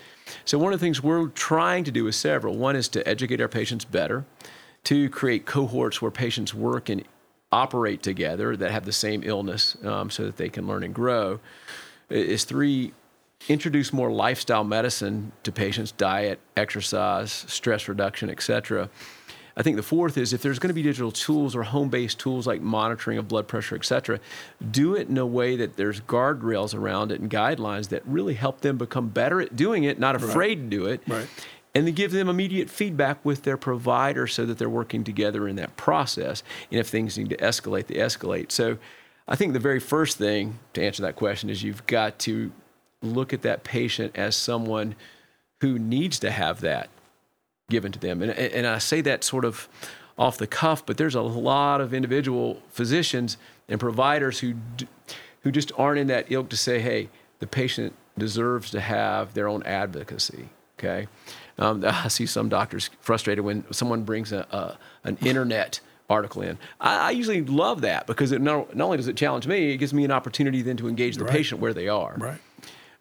So 0.44 0.58
one 0.58 0.74
of 0.74 0.80
the 0.80 0.86
things 0.86 1.02
we're 1.02 1.28
trying 1.30 1.86
to 1.86 1.92
do 1.92 2.08
is 2.08 2.16
several. 2.16 2.56
One 2.56 2.76
is 2.76 2.88
to 2.90 3.08
educate 3.08 3.42
our 3.42 3.48
patients 3.48 3.86
better, 3.86 4.26
to 4.86 5.10
create 5.10 5.46
cohorts 5.46 6.02
where 6.02 6.12
patients 6.12 6.54
work 6.54 6.90
and 6.90 7.04
operate 7.52 8.04
together 8.04 8.58
that 8.58 8.72
have 8.72 8.86
the 8.86 8.92
same 8.92 9.24
illness 9.24 9.78
um, 9.84 10.10
so 10.10 10.24
that 10.24 10.38
they 10.38 10.50
can 10.50 10.68
learn 10.68 10.84
and 10.84 10.94
grow. 10.94 11.40
Is 12.10 12.44
three, 12.44 12.94
introduce 13.48 13.92
more 13.92 14.12
lifestyle 14.12 14.64
medicine 14.64 15.32
to 15.44 15.52
patients, 15.52 15.92
diet, 15.92 16.40
exercise, 16.56 17.32
stress 17.32 17.88
reduction, 17.88 18.30
et 18.30 18.42
cetera. 18.42 18.90
I 19.58 19.64
think 19.64 19.78
the 19.78 19.84
fourth 19.84 20.18
is 20.18 20.34
if 20.34 20.42
there's 20.42 20.60
going 20.60 20.68
to 20.68 20.74
be 20.74 20.84
digital 20.84 21.12
tools 21.12 21.56
or 21.56 21.64
home-based 21.64 22.20
tools 22.20 22.46
like 22.46 22.62
monitoring 22.62 23.18
of 23.18 23.30
blood 23.30 23.48
pressure, 23.48 23.76
et 23.76 23.86
cetera, 23.86 24.20
do 24.72 24.96
it 24.96 25.08
in 25.08 25.18
a 25.18 25.26
way 25.26 25.56
that 25.56 25.78
there's 25.78 26.02
guardrails 26.02 26.76
around 26.76 27.12
it 27.12 27.22
and 27.22 27.32
guidelines 27.32 27.88
that 27.90 28.06
really 28.06 28.34
help 28.34 28.62
them 28.62 28.78
become 28.78 29.08
better 29.08 29.40
at 29.40 29.56
doing 29.56 29.86
it, 29.86 29.98
not 29.98 30.16
afraid 30.16 30.60
right. 30.60 30.70
to 30.70 30.78
do 30.78 30.86
it. 30.88 31.02
Right 31.08 31.28
and 31.76 31.86
then 31.86 31.94
give 31.94 32.14
them 32.14 32.30
immediate 32.30 32.70
feedback 32.70 33.24
with 33.26 33.44
their 33.44 33.58
provider 33.58 34.28
so 34.28 34.46
that 34.46 34.58
they're 34.58 34.70
working 34.70 35.04
together 35.04 35.46
in 35.46 35.58
that 35.58 35.76
process. 35.76 36.42
And 36.72 36.80
if 36.80 36.88
things 36.88 37.18
need 37.18 37.30
to 37.30 37.38
escalate, 37.38 37.88
they 37.88 37.96
escalate. 37.96 38.52
So 38.54 38.78
I 39.28 39.36
think 39.36 39.54
the 39.54 39.60
very 39.60 39.80
first 39.80 40.18
thing 40.18 40.60
to 40.74 40.84
answer 40.84 41.02
that 41.04 41.16
question 41.16 41.50
is 41.50 41.64
you've 41.64 41.86
got 41.88 42.20
to 42.20 42.52
look 43.02 43.34
at 43.34 43.42
that 43.42 43.64
patient 43.64 44.16
as 44.16 44.36
someone 44.36 44.96
who 45.62 45.80
needs 45.80 46.20
to 46.20 46.32
have 46.32 46.62
that 46.62 46.90
given 47.70 47.92
to 47.92 48.00
them. 48.00 48.22
And, 48.22 48.32
and 48.32 48.68
I 48.68 48.78
say 48.78 49.02
that 49.02 49.24
sort 49.24 49.46
of 49.46 49.68
off 50.18 50.38
the 50.38 50.48
cuff, 50.48 50.86
but 50.86 50.98
there's 50.98 51.16
a 51.16 51.22
lot 51.22 51.82
of 51.82 51.94
individual 51.94 52.62
physicians 52.70 53.38
and 53.68 53.80
providers 53.80 54.40
who, 54.40 54.56
who 55.42 55.52
just 55.52 55.72
aren't 55.78 56.00
in 56.00 56.08
that 56.08 56.32
ilk 56.32 56.50
to 56.50 56.58
say, 56.58 56.80
hey, 56.80 57.10
the 57.40 57.48
patient 57.48 57.94
deserves 58.18 58.72
to 58.72 58.80
have 58.80 59.34
their 59.34 59.48
own 59.48 59.64
advocacy. 59.64 60.50
Okay. 60.78 61.08
Um, 61.58 61.84
I 61.88 62.08
see 62.08 62.26
some 62.26 62.50
doctors 62.50 62.90
frustrated 63.00 63.44
when 63.44 63.66
someone 63.74 64.04
brings 64.04 64.32
a, 64.32 64.46
a 64.52 64.78
an 65.04 65.18
internet 65.22 65.80
article 66.10 66.42
in. 66.42 66.58
I, 66.80 67.08
I, 67.08 67.12
usually 67.12 67.44
love 67.44 67.82
that 67.82 68.06
because 68.08 68.32
it 68.32 68.42
not, 68.42 68.76
not 68.76 68.86
only 68.86 68.98
does 68.98 69.08
it 69.08 69.18
challenge 69.18 69.48
me, 69.48 69.72
it 69.72 69.78
gives 69.78 69.94
me 69.94 70.06
an 70.06 70.12
opportunity 70.12 70.62
then 70.62 70.78
to 70.78 70.88
engage 70.88 71.18
the 71.18 71.26
right. 71.26 71.34
patient 71.34 71.62
where 71.62 71.74
they 71.74 71.88
are. 71.88 72.16
Right. 72.18 72.40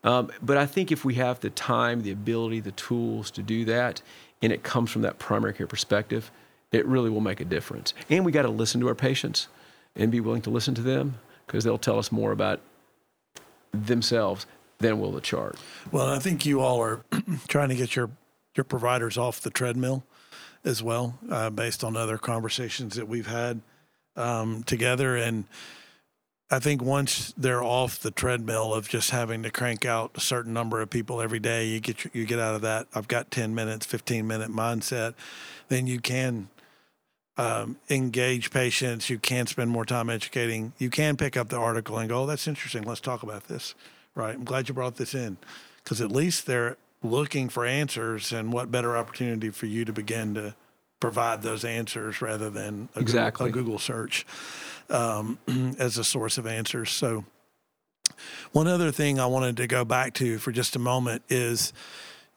Um, 0.05 0.31
but 0.42 0.57
I 0.57 0.66
think 0.66 0.92
if 0.92 1.05
we 1.05 1.14
have 1.14 1.40
the 1.40 1.50
time, 1.50 2.02
the 2.02 2.11
ability, 2.11 2.61
the 2.61 2.72
tools 2.72 3.31
to 3.33 3.42
do 3.42 3.64
that, 3.66 4.02
and 4.42 4.52
it 4.52 4.62
comes 4.62 4.90
from 4.90 5.02
that 5.02 5.18
primary 5.18 5.55
care 5.55 5.66
perspective, 5.66 6.31
it 6.72 6.87
really 6.87 7.11
will 7.11 7.20
make 7.20 7.40
a 7.40 7.44
difference. 7.44 7.94
And 8.11 8.24
we 8.24 8.33
got 8.33 8.42
to 8.42 8.48
listen 8.48 8.81
to 8.81 8.88
our 8.88 8.94
patients 8.94 9.48
and 9.96 10.11
be 10.11 10.20
willing 10.20 10.42
to 10.42 10.50
listen 10.50 10.74
to 10.74 10.83
them 10.83 11.18
because 11.46 11.64
they'll 11.64 11.78
tell 11.78 11.98
us 11.98 12.11
more 12.11 12.33
about 12.33 12.61
themselves 13.72 14.46
than 14.78 15.00
will 15.00 15.12
the 15.12 15.20
chart. 15.20 15.57
Well, 15.90 16.09
I 16.09 16.18
think 16.18 16.44
you 16.44 16.61
all 16.61 16.81
are 16.83 17.05
trying 17.48 17.68
to 17.70 17.74
get 17.74 17.96
your 17.96 18.11
your 18.55 18.64
providers 18.64 19.18
off 19.18 19.40
the 19.40 19.50
treadmill 19.50 20.05
as 20.64 20.83
well, 20.83 21.18
uh, 21.31 21.50
based 21.50 21.85
on 21.85 21.96
other 21.96 22.18
conversations 22.18 22.96
that 22.96 23.09
we've 23.09 23.27
had 23.27 23.61
um, 24.16 24.62
together. 24.64 25.16
And 25.16 25.44
I 26.50 26.59
think 26.59 26.83
once 26.83 27.33
they're 27.37 27.62
off 27.62 27.98
the 27.98 28.11
treadmill 28.11 28.72
of 28.74 28.88
just 28.88 29.11
having 29.11 29.42
to 29.42 29.50
crank 29.50 29.85
out 29.85 30.12
a 30.14 30.20
certain 30.20 30.53
number 30.53 30.81
of 30.81 30.90
people 30.90 31.20
every 31.20 31.40
day, 31.40 31.66
you 31.66 31.81
get 31.81 32.14
you 32.14 32.27
get 32.27 32.38
out 32.38 32.55
of 32.55 32.62
that. 32.62 32.87
I've 32.94 33.09
got 33.09 33.31
ten 33.31 33.55
minutes, 33.55 33.87
fifteen 33.87 34.27
minute 34.27 34.50
mindset. 34.50 35.14
Then 35.68 35.87
you 35.87 36.00
can 36.00 36.48
um, 37.37 37.77
engage 37.90 38.50
patients. 38.50 39.11
You 39.11 39.18
can 39.18 39.46
spend 39.46 39.70
more 39.70 39.85
time 39.85 40.11
educating. 40.11 40.72
You 40.79 40.90
can 40.90 41.16
pick 41.16 41.37
up 41.37 41.48
the 41.48 41.59
article 41.59 41.98
and 41.98 42.09
go, 42.09 42.22
"Oh, 42.22 42.27
that's 42.27 42.46
interesting. 42.46 42.83
Let's 42.83 43.00
talk 43.00 43.22
about 43.22 43.48
this." 43.48 43.74
Right? 44.14 44.35
I'm 44.35 44.44
glad 44.44 44.68
you 44.68 44.74
brought 44.74 44.96
this 44.96 45.14
in 45.14 45.38
because 45.83 46.00
at 46.00 46.12
least 46.12 46.46
they're 46.46 46.77
looking 47.04 47.48
for 47.48 47.64
answers, 47.64 48.32
and 48.32 48.52
what 48.52 48.70
better 48.70 48.96
opportunity 48.96 49.50
for 49.50 49.66
you 49.66 49.84
to 49.84 49.92
begin 49.92 50.34
to 50.34 50.54
provide 50.98 51.42
those 51.42 51.64
answers 51.64 52.22
rather 52.22 52.50
than 52.50 52.88
a, 52.96 53.00
exactly. 53.00 53.46
Google, 53.50 53.60
a 53.60 53.64
Google 53.64 53.78
search 53.78 54.26
um, 54.90 55.38
as 55.78 55.98
a 55.98 56.04
source 56.04 56.38
of 56.38 56.46
answers. 56.46 56.90
So, 56.90 57.24
one 58.52 58.66
other 58.66 58.90
thing 58.90 59.20
I 59.20 59.26
wanted 59.26 59.56
to 59.58 59.66
go 59.66 59.84
back 59.84 60.14
to 60.14 60.38
for 60.38 60.50
just 60.50 60.76
a 60.76 60.78
moment 60.78 61.22
is 61.28 61.72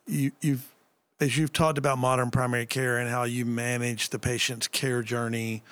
you, 0.06 0.32
you've 0.40 0.68
as 1.20 1.36
you've 1.36 1.52
talked 1.52 1.78
about 1.78 1.98
modern 1.98 2.30
primary 2.30 2.66
care 2.66 2.98
and 2.98 3.10
how 3.10 3.24
you 3.24 3.44
manage 3.44 4.10
the 4.10 4.18
patient's 4.18 4.68
care 4.68 5.02
journey, 5.02 5.62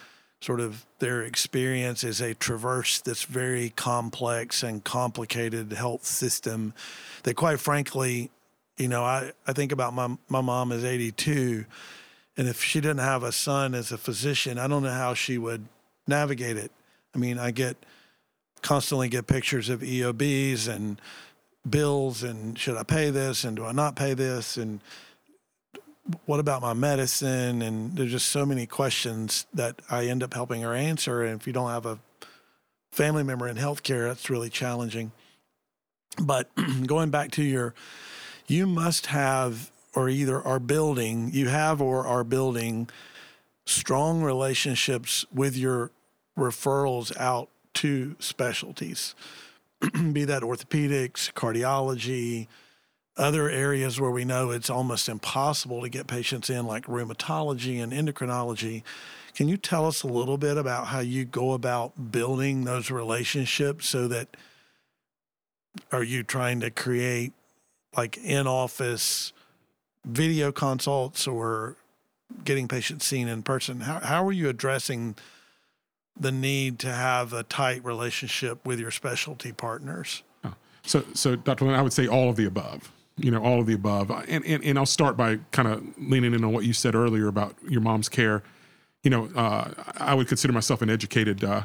sort 0.41 0.61
of 0.61 0.85
their 0.99 1.23
experience 1.23 2.03
as 2.03 2.21
a 2.21 2.35
traverse 2.35 3.01
this 3.01 3.25
very 3.25 3.71
complex 3.71 4.63
and 4.63 4.83
complicated 4.83 5.73
health 5.73 6.05
system 6.05 6.75
that, 7.23 7.35
quite 7.35 7.61
frankly, 7.61 8.31
you 8.77 8.89
know, 8.89 9.05
I, 9.05 9.33
I 9.47 9.53
think 9.53 9.73
about 9.73 9.95
my 9.95 10.17
my 10.29 10.41
mom 10.41 10.73
is 10.73 10.85
82, 10.85 11.65
and 12.37 12.49
if 12.49 12.63
she 12.63 12.81
didn't 12.81 12.99
have 12.99 13.23
a 13.23 13.33
son 13.33 13.75
as 13.75 13.93
a 13.93 13.99
physician, 13.99 14.59
I 14.59 14.67
don't 14.67 14.83
know 14.83 14.91
how 14.91 15.15
she 15.15 15.39
would 15.39 15.67
navigate 16.07 16.57
it. 16.57 16.71
I 17.15 17.19
mean, 17.19 17.39
I 17.39 17.51
get 17.51 17.77
constantly 18.63 19.09
get 19.09 19.27
pictures 19.27 19.69
of 19.69 19.81
EOBs 19.81 20.69
and 20.69 21.01
bills, 21.69 22.23
and 22.23 22.59
should 22.59 22.77
I 22.77 22.83
pay 22.83 23.11
this 23.11 23.45
and 23.45 23.57
do 23.57 23.65
I 23.65 23.73
not 23.73 23.97
pay 23.97 24.15
this, 24.15 24.57
and 24.57 24.81
what 26.27 26.41
about 26.41 26.63
my 26.63 26.75
medicine? 26.75 27.63
And 27.63 27.97
there's 27.97 28.11
just 28.11 28.29
so 28.29 28.47
many 28.47 28.67
questions 28.67 29.47
that 29.55 29.81
I 29.91 30.07
end 30.07 30.23
up 30.23 30.35
helping 30.35 30.63
her 30.63 30.75
answer. 30.75 31.23
And 31.23 31.41
if 31.41 31.47
you 31.47 31.53
don't 31.53 31.71
have 31.71 31.87
a 31.87 31.99
family 32.93 33.23
member 33.23 33.49
in 33.49 33.57
healthcare, 33.57 34.09
that's 34.09 34.31
really 34.31 34.51
challenging. 34.51 35.13
But 36.21 36.49
going 36.87 37.11
back 37.11 37.33
to 37.33 37.43
your 37.43 37.75
you 38.49 38.67
must 38.67 39.07
have 39.07 39.71
or 39.95 40.09
either 40.09 40.41
are 40.43 40.61
building, 40.61 41.31
you 41.33 41.49
have 41.49 41.81
or 41.81 42.07
are 42.07 42.25
building 42.25 42.89
strong 43.65 44.23
relationships 44.23 45.25
with 45.33 45.57
your 45.57 45.91
referrals 46.39 47.17
out 47.19 47.49
to 47.75 48.15
specialties, 48.19 49.15
be 50.13 50.25
that 50.25 50.43
orthopedics, 50.43 51.33
cardiology, 51.33 52.47
other 53.17 53.49
areas 53.49 53.99
where 53.99 54.11
we 54.11 54.25
know 54.25 54.51
it's 54.51 54.69
almost 54.69 55.09
impossible 55.09 55.81
to 55.81 55.89
get 55.89 56.07
patients 56.07 56.51
in, 56.51 56.67
like 56.67 56.85
rheumatology 56.85 57.83
and 57.83 57.93
endocrinology. 57.93 58.83
Can 59.35 59.49
you 59.49 59.57
tell 59.57 59.87
us 59.87 60.03
a 60.03 60.07
little 60.07 60.39
bit 60.39 60.57
about 60.59 60.89
how 60.89 61.01
you 61.01 61.25
go 61.25 61.53
about 61.53 62.13
building 62.13 62.65
those 62.65 62.91
relationships 62.91 63.89
so 63.89 64.09
that 64.09 64.37
are 65.93 66.03
you 66.03 66.23
trying 66.23 66.61
to 66.61 66.71
create 66.71 67.33
like 67.97 68.19
in 68.19 68.47
office 68.47 69.33
video 70.05 70.53
consults 70.53 71.27
or 71.27 71.77
getting 72.45 72.69
patients 72.69 73.07
seen 73.07 73.29
in 73.29 73.43
person. 73.43 73.81
How, 73.81 74.01
how 74.01 74.27
are 74.27 74.33
you 74.33 74.49
addressing 74.49 75.17
the 76.19 76.33
need 76.33 76.79
to 76.81 76.93
have 76.93 77.33
a 77.33 77.43
tight 77.43 77.85
relationship 77.85 78.65
with 78.65 78.81
your 78.81 78.91
specialty 78.91 79.53
partners? 79.53 80.23
Oh. 80.45 80.55
So, 80.83 81.05
so 81.15 81.37
Dr. 81.37 81.67
Lynn, 81.67 81.75
I 81.75 81.83
would 81.83 81.93
say 81.93 82.07
all 82.07 82.31
of 82.31 82.37
the 82.37 82.47
above. 82.47 82.91
You 83.19 83.31
know, 83.31 83.43
all 83.43 83.61
of 83.61 83.67
the 83.67 83.73
above. 83.73 84.11
And, 84.11 84.45
and, 84.45 84.63
and 84.63 84.79
I'll 84.79 84.85
start 84.85 85.17
by 85.17 85.39
kind 85.51 85.69
of 85.69 85.83
leaning 85.97 86.35
in 86.35 86.45
on 86.45 86.53
what 86.53 86.67
you 86.67 86.75
said 86.75 86.95
earlier 86.95 87.29
about 87.29 87.57
your 87.67 87.81
mom's 87.81 88.11
care. 88.11 88.43
You 89.05 89.11
know, 89.11 89.31
uh, 89.35 89.73
I 89.97 90.13
would 90.13 90.29
consider 90.29 90.53
myself 90.53 90.83
an 90.83 90.91
educated 90.91 91.43
uh, 91.43 91.63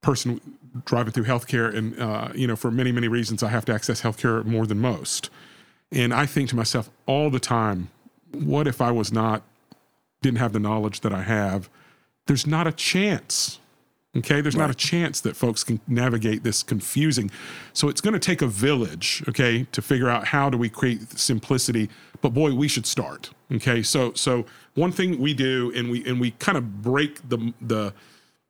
person 0.00 0.40
driving 0.86 1.12
through 1.12 1.24
healthcare. 1.24 1.74
And, 1.74 2.00
uh, 2.00 2.28
you 2.34 2.46
know, 2.46 2.56
for 2.56 2.70
many, 2.70 2.92
many 2.92 3.08
reasons, 3.08 3.42
I 3.42 3.50
have 3.50 3.66
to 3.66 3.74
access 3.74 4.00
healthcare 4.00 4.42
more 4.46 4.66
than 4.66 4.78
most. 4.78 5.28
And 5.92 6.14
I 6.14 6.26
think 6.26 6.48
to 6.50 6.56
myself 6.56 6.90
all 7.06 7.30
the 7.30 7.40
time, 7.40 7.90
what 8.32 8.66
if 8.66 8.80
I 8.80 8.90
was 8.90 9.12
not, 9.12 9.42
didn't 10.22 10.38
have 10.38 10.52
the 10.52 10.60
knowledge 10.60 11.00
that 11.00 11.12
I 11.12 11.22
have? 11.22 11.68
There's 12.26 12.46
not 12.46 12.66
a 12.66 12.72
chance. 12.72 13.58
Okay, 14.16 14.40
there's 14.40 14.56
not 14.56 14.70
a 14.70 14.74
chance 14.74 15.20
that 15.20 15.36
folks 15.36 15.62
can 15.62 15.80
navigate 15.86 16.42
this 16.42 16.64
confusing. 16.64 17.30
So 17.72 17.88
it's 17.88 18.00
going 18.00 18.14
to 18.14 18.18
take 18.18 18.42
a 18.42 18.46
village, 18.48 19.22
okay, 19.28 19.68
to 19.70 19.80
figure 19.80 20.08
out 20.08 20.26
how 20.26 20.50
do 20.50 20.58
we 20.58 20.68
create 20.68 21.16
simplicity. 21.16 21.88
But 22.20 22.30
boy, 22.34 22.52
we 22.54 22.66
should 22.66 22.86
start. 22.86 23.30
Okay, 23.52 23.84
so 23.84 24.12
so 24.14 24.46
one 24.74 24.90
thing 24.90 25.20
we 25.20 25.32
do, 25.32 25.72
and 25.76 25.90
we 25.90 26.04
and 26.08 26.20
we 26.20 26.32
kind 26.32 26.58
of 26.58 26.82
break 26.82 27.28
the 27.28 27.54
the 27.60 27.94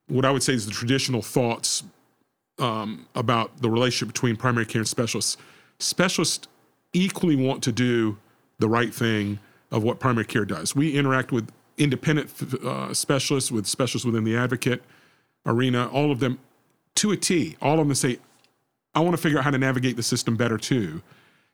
what 0.08 0.24
I 0.24 0.30
would 0.30 0.42
say 0.42 0.54
is 0.54 0.64
the 0.64 0.72
traditional 0.72 1.20
thoughts 1.20 1.84
um, 2.58 3.06
about 3.14 3.60
the 3.60 3.68
relationship 3.68 4.14
between 4.14 4.36
primary 4.36 4.66
care 4.66 4.80
and 4.80 4.88
specialists. 4.88 5.36
Specialists 5.78 6.48
equally 6.92 7.36
want 7.36 7.62
to 7.64 7.72
do 7.72 8.18
the 8.58 8.68
right 8.68 8.92
thing 8.92 9.38
of 9.70 9.82
what 9.82 9.98
primary 10.00 10.26
care 10.26 10.44
does. 10.44 10.74
We 10.74 10.96
interact 10.96 11.32
with 11.32 11.50
independent 11.78 12.30
uh, 12.64 12.92
specialists, 12.92 13.50
with 13.50 13.66
specialists 13.66 14.04
within 14.04 14.24
the 14.24 14.36
advocate 14.36 14.82
arena, 15.46 15.88
all 15.88 16.12
of 16.12 16.20
them 16.20 16.38
to 16.96 17.12
a 17.12 17.16
T. 17.16 17.56
All 17.62 17.80
of 17.80 17.86
them 17.86 17.94
say, 17.94 18.18
I 18.94 19.00
want 19.00 19.12
to 19.12 19.22
figure 19.22 19.38
out 19.38 19.44
how 19.44 19.50
to 19.50 19.58
navigate 19.58 19.96
the 19.96 20.02
system 20.02 20.36
better 20.36 20.58
too, 20.58 21.02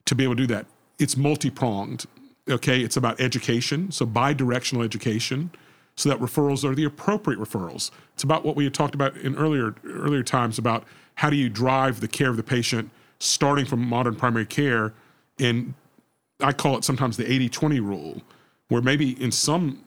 to 0.07 0.14
be 0.14 0.25
able 0.25 0.35
to 0.35 0.42
do 0.42 0.55
that. 0.55 0.66
It's 0.99 1.16
multi 1.16 1.51
pronged. 1.51 2.07
Okay, 2.49 2.81
it's 2.81 2.96
about 2.96 3.20
education, 3.20 3.90
so 3.90 4.07
bi 4.07 4.33
directional 4.33 4.85
education, 4.85 5.51
so 5.96 6.09
that 6.09 6.18
referrals 6.20 6.64
are 6.64 6.75
the 6.75 6.85
appropriate 6.85 7.40
referrals. 7.40 7.90
It's 8.14 8.22
about 8.22 8.44
what 8.44 8.55
we 8.55 8.64
had 8.64 8.72
talked 8.72 8.94
about 8.94 9.16
in 9.16 9.35
earlier 9.35 9.75
earlier 9.85 10.22
times 10.22 10.59
about 10.59 10.85
how 11.16 11.29
do 11.29 11.37
you 11.37 11.49
drive 11.49 12.01
the 12.01 12.09
care 12.09 12.31
of 12.31 12.37
the 12.37 12.42
patient 12.42 12.90
starting 13.18 13.66
from 13.66 13.81
modern 13.85 14.14
primary 14.14 14.46
care 14.46 14.94
and 15.38 15.75
I 16.40 16.53
call 16.53 16.77
it 16.77 16.85
sometimes 16.85 17.16
the 17.16 17.25
80-20 17.25 17.81
rule 17.81 18.22
where 18.68 18.83
maybe 18.83 19.20
in 19.22 19.31
some 19.31 19.83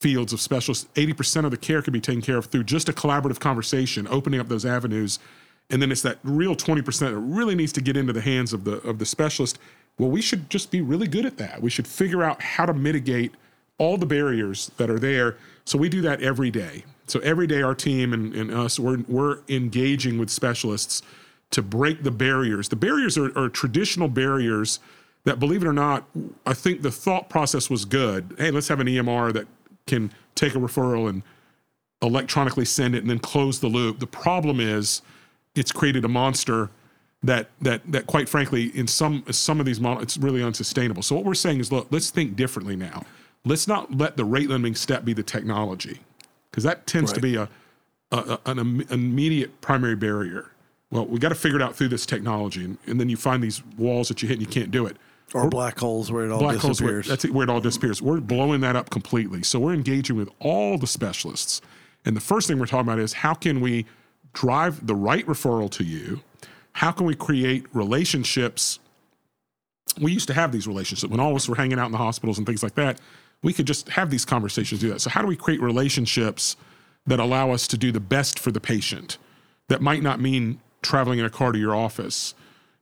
fields 0.00 0.32
of 0.32 0.40
specialists 0.40 0.88
80% 0.94 1.44
of 1.44 1.50
the 1.50 1.56
care 1.56 1.82
can 1.82 1.92
be 1.92 2.00
taken 2.00 2.22
care 2.22 2.38
of 2.38 2.46
through 2.46 2.64
just 2.64 2.88
a 2.88 2.92
collaborative 2.92 3.40
conversation 3.40 4.06
opening 4.08 4.40
up 4.40 4.48
those 4.48 4.64
avenues. 4.64 5.18
And 5.68 5.80
then 5.80 5.92
it's 5.92 6.02
that 6.02 6.18
real 6.22 6.56
20% 6.56 6.98
that 6.98 7.16
really 7.16 7.54
needs 7.54 7.72
to 7.72 7.80
get 7.80 7.96
into 7.96 8.12
the 8.12 8.20
hands 8.20 8.52
of 8.52 8.64
the 8.64 8.76
of 8.78 8.98
the 8.98 9.06
specialist. 9.06 9.58
Well 9.98 10.10
we 10.10 10.22
should 10.22 10.48
just 10.48 10.70
be 10.70 10.80
really 10.80 11.06
good 11.06 11.26
at 11.26 11.36
that. 11.38 11.60
We 11.60 11.70
should 11.70 11.86
figure 11.86 12.22
out 12.22 12.42
how 12.42 12.66
to 12.66 12.74
mitigate 12.74 13.34
all 13.78 13.96
the 13.96 14.06
barriers 14.06 14.70
that 14.76 14.90
are 14.90 14.98
there. 14.98 15.36
So 15.64 15.78
we 15.78 15.88
do 15.88 16.02
that 16.02 16.22
every 16.22 16.50
day. 16.50 16.84
So 17.06 17.18
every 17.20 17.46
day, 17.46 17.60
our 17.62 17.74
team 17.74 18.12
and, 18.12 18.34
and 18.34 18.52
us, 18.52 18.78
we're, 18.78 18.98
we're 19.08 19.38
engaging 19.48 20.18
with 20.18 20.30
specialists 20.30 21.02
to 21.50 21.62
break 21.62 22.02
the 22.02 22.10
barriers. 22.10 22.68
The 22.68 22.76
barriers 22.76 23.18
are, 23.18 23.36
are 23.36 23.48
traditional 23.48 24.08
barriers 24.08 24.80
that, 25.24 25.38
believe 25.38 25.62
it 25.62 25.66
or 25.66 25.72
not, 25.72 26.08
I 26.46 26.54
think 26.54 26.82
the 26.82 26.90
thought 26.90 27.28
process 27.28 27.68
was 27.68 27.84
good. 27.84 28.34
Hey, 28.38 28.50
let's 28.50 28.68
have 28.68 28.80
an 28.80 28.86
EMR 28.86 29.32
that 29.32 29.46
can 29.86 30.12
take 30.34 30.54
a 30.54 30.58
referral 30.58 31.08
and 31.08 31.22
electronically 32.02 32.64
send 32.64 32.94
it 32.94 32.98
and 32.98 33.10
then 33.10 33.18
close 33.18 33.60
the 33.60 33.68
loop. 33.68 33.98
The 33.98 34.06
problem 34.06 34.60
is 34.60 35.02
it's 35.54 35.72
created 35.72 36.04
a 36.04 36.08
monster 36.08 36.70
that 37.22 37.50
that 37.60 37.82
that 37.92 38.06
quite 38.06 38.30
frankly 38.30 38.74
in 38.74 38.86
some 38.86 39.22
some 39.30 39.60
of 39.60 39.66
these 39.66 39.78
models 39.78 40.04
it's 40.04 40.16
really 40.16 40.42
unsustainable. 40.42 41.02
So 41.02 41.14
what 41.14 41.24
we're 41.24 41.34
saying 41.34 41.60
is 41.60 41.70
look, 41.70 41.88
let's 41.90 42.10
think 42.10 42.34
differently 42.34 42.76
now. 42.76 43.02
Let's 43.44 43.68
not 43.68 43.96
let 43.96 44.16
the 44.16 44.24
rate 44.24 44.48
limiting 44.48 44.74
step 44.74 45.04
be 45.04 45.12
the 45.12 45.22
technology 45.22 46.00
because 46.50 46.64
that 46.64 46.86
tends 46.86 47.10
right. 47.10 47.14
to 47.16 47.20
be 47.20 47.36
a, 47.36 47.48
a, 48.10 48.38
an 48.46 48.58
Im- 48.58 48.86
immediate 48.90 49.60
primary 49.60 49.96
barrier. 49.96 50.50
Well, 50.90 51.06
we 51.06 51.18
got 51.18 51.28
to 51.28 51.34
figure 51.34 51.56
it 51.56 51.62
out 51.62 51.76
through 51.76 51.88
this 51.88 52.04
technology, 52.04 52.64
and, 52.64 52.78
and, 52.86 52.98
then 52.98 53.08
you 53.08 53.16
find 53.16 53.42
these 53.42 53.62
walls 53.78 54.08
that 54.08 54.22
you 54.22 54.28
hit 54.28 54.38
and 54.38 54.42
you 54.42 54.52
can't 54.52 54.70
do 54.70 54.86
it. 54.86 54.96
Or 55.32 55.44
we're, 55.44 55.50
black 55.50 55.78
holes 55.78 56.10
where 56.10 56.24
it 56.24 56.32
all 56.32 56.40
black 56.40 56.56
disappears. 56.56 56.78
Holes 56.78 56.82
where, 56.82 57.02
that's 57.02 57.24
it, 57.24 57.32
where 57.32 57.44
it 57.44 57.50
all 57.50 57.60
disappears. 57.60 58.02
We're 58.02 58.20
blowing 58.20 58.60
that 58.62 58.74
up 58.74 58.90
completely. 58.90 59.44
So 59.44 59.60
we're 59.60 59.74
engaging 59.74 60.16
with 60.16 60.28
all 60.40 60.78
the 60.78 60.88
specialists, 60.88 61.60
and 62.04 62.16
the 62.16 62.20
first 62.20 62.48
thing 62.48 62.58
we're 62.58 62.66
talking 62.66 62.88
about 62.88 62.98
is 62.98 63.12
how 63.12 63.34
can 63.34 63.60
we 63.60 63.86
drive 64.32 64.86
the 64.86 64.94
right 64.94 65.24
referral 65.26 65.70
to 65.72 65.84
you? 65.84 66.20
How 66.72 66.90
can 66.90 67.06
we 67.06 67.14
create 67.14 67.66
relationships? 67.72 68.80
We 70.00 70.12
used 70.12 70.28
to 70.28 70.34
have 70.34 70.50
these 70.50 70.66
relationships 70.66 71.08
when 71.10 71.20
all 71.20 71.30
of 71.30 71.36
us 71.36 71.48
were 71.48 71.56
hanging 71.56 71.78
out 71.78 71.86
in 71.86 71.92
the 71.92 71.98
hospitals 71.98 72.38
and 72.38 72.46
things 72.46 72.62
like 72.62 72.74
that 72.76 73.00
we 73.42 73.52
could 73.52 73.66
just 73.66 73.88
have 73.90 74.10
these 74.10 74.24
conversations, 74.24 74.80
do 74.80 74.90
that. 74.90 75.00
So, 75.00 75.10
how 75.10 75.22
do 75.22 75.26
we 75.26 75.36
create 75.36 75.60
relationships 75.60 76.56
that 77.06 77.20
allow 77.20 77.50
us 77.50 77.66
to 77.68 77.78
do 77.78 77.92
the 77.92 78.00
best 78.00 78.38
for 78.38 78.50
the 78.50 78.60
patient? 78.60 79.18
That 79.68 79.80
might 79.80 80.02
not 80.02 80.20
mean 80.20 80.60
traveling 80.82 81.18
in 81.18 81.24
a 81.24 81.30
car 81.30 81.52
to 81.52 81.58
your 81.58 81.74
office. 81.74 82.34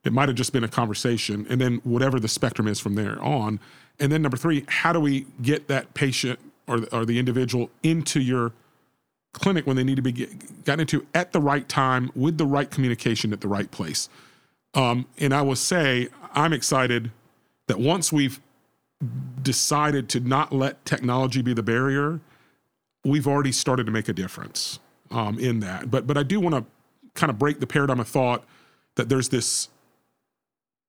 It 0.03 0.13
might 0.13 0.29
have 0.29 0.37
just 0.37 0.53
been 0.53 0.63
a 0.63 0.69
conversation, 0.69 1.45
and 1.49 1.59
then 1.59 1.81
whatever 1.83 2.19
the 2.19 2.27
spectrum 2.27 2.67
is 2.67 2.79
from 2.79 2.95
there 2.95 3.21
on. 3.21 3.59
And 3.99 4.11
then 4.11 4.21
number 4.21 4.37
three, 4.37 4.65
how 4.67 4.93
do 4.93 4.99
we 4.99 5.25
get 5.41 5.67
that 5.67 5.93
patient 5.93 6.39
or, 6.67 6.85
or 6.91 7.05
the 7.05 7.19
individual 7.19 7.69
into 7.83 8.21
your 8.21 8.53
clinic 9.33 9.67
when 9.67 9.75
they 9.75 9.83
need 9.83 9.97
to 9.97 10.01
be 10.01 10.11
get, 10.11 10.63
gotten 10.63 10.81
into 10.81 11.05
at 11.13 11.33
the 11.33 11.41
right 11.41 11.67
time 11.67 12.11
with 12.15 12.37
the 12.37 12.45
right 12.45 12.71
communication 12.71 13.33
at 13.33 13.41
the 13.41 13.47
right 13.47 13.69
place? 13.71 14.07
Um, 14.73 15.05
and 15.17 15.33
I 15.33 15.41
will 15.41 15.55
say, 15.55 16.07
I'm 16.33 16.53
excited 16.53 17.11
that 17.67 17.79
once 17.79 18.13
we've 18.13 18.39
decided 19.41 20.09
to 20.09 20.19
not 20.19 20.51
let 20.53 20.83
technology 20.85 21.41
be 21.41 21.53
the 21.53 21.63
barrier, 21.63 22.19
we've 23.03 23.27
already 23.27 23.51
started 23.51 23.85
to 23.85 23.91
make 23.91 24.07
a 24.09 24.13
difference 24.13 24.79
um, 25.11 25.39
in 25.39 25.59
that. 25.61 25.89
But 25.89 26.07
but 26.07 26.17
I 26.17 26.23
do 26.23 26.39
want 26.39 26.55
to 26.55 26.65
kind 27.19 27.29
of 27.29 27.37
break 27.39 27.59
the 27.59 27.67
paradigm 27.67 27.99
of 27.99 28.07
thought 28.07 28.43
that 28.95 29.09
there's 29.09 29.29
this 29.29 29.69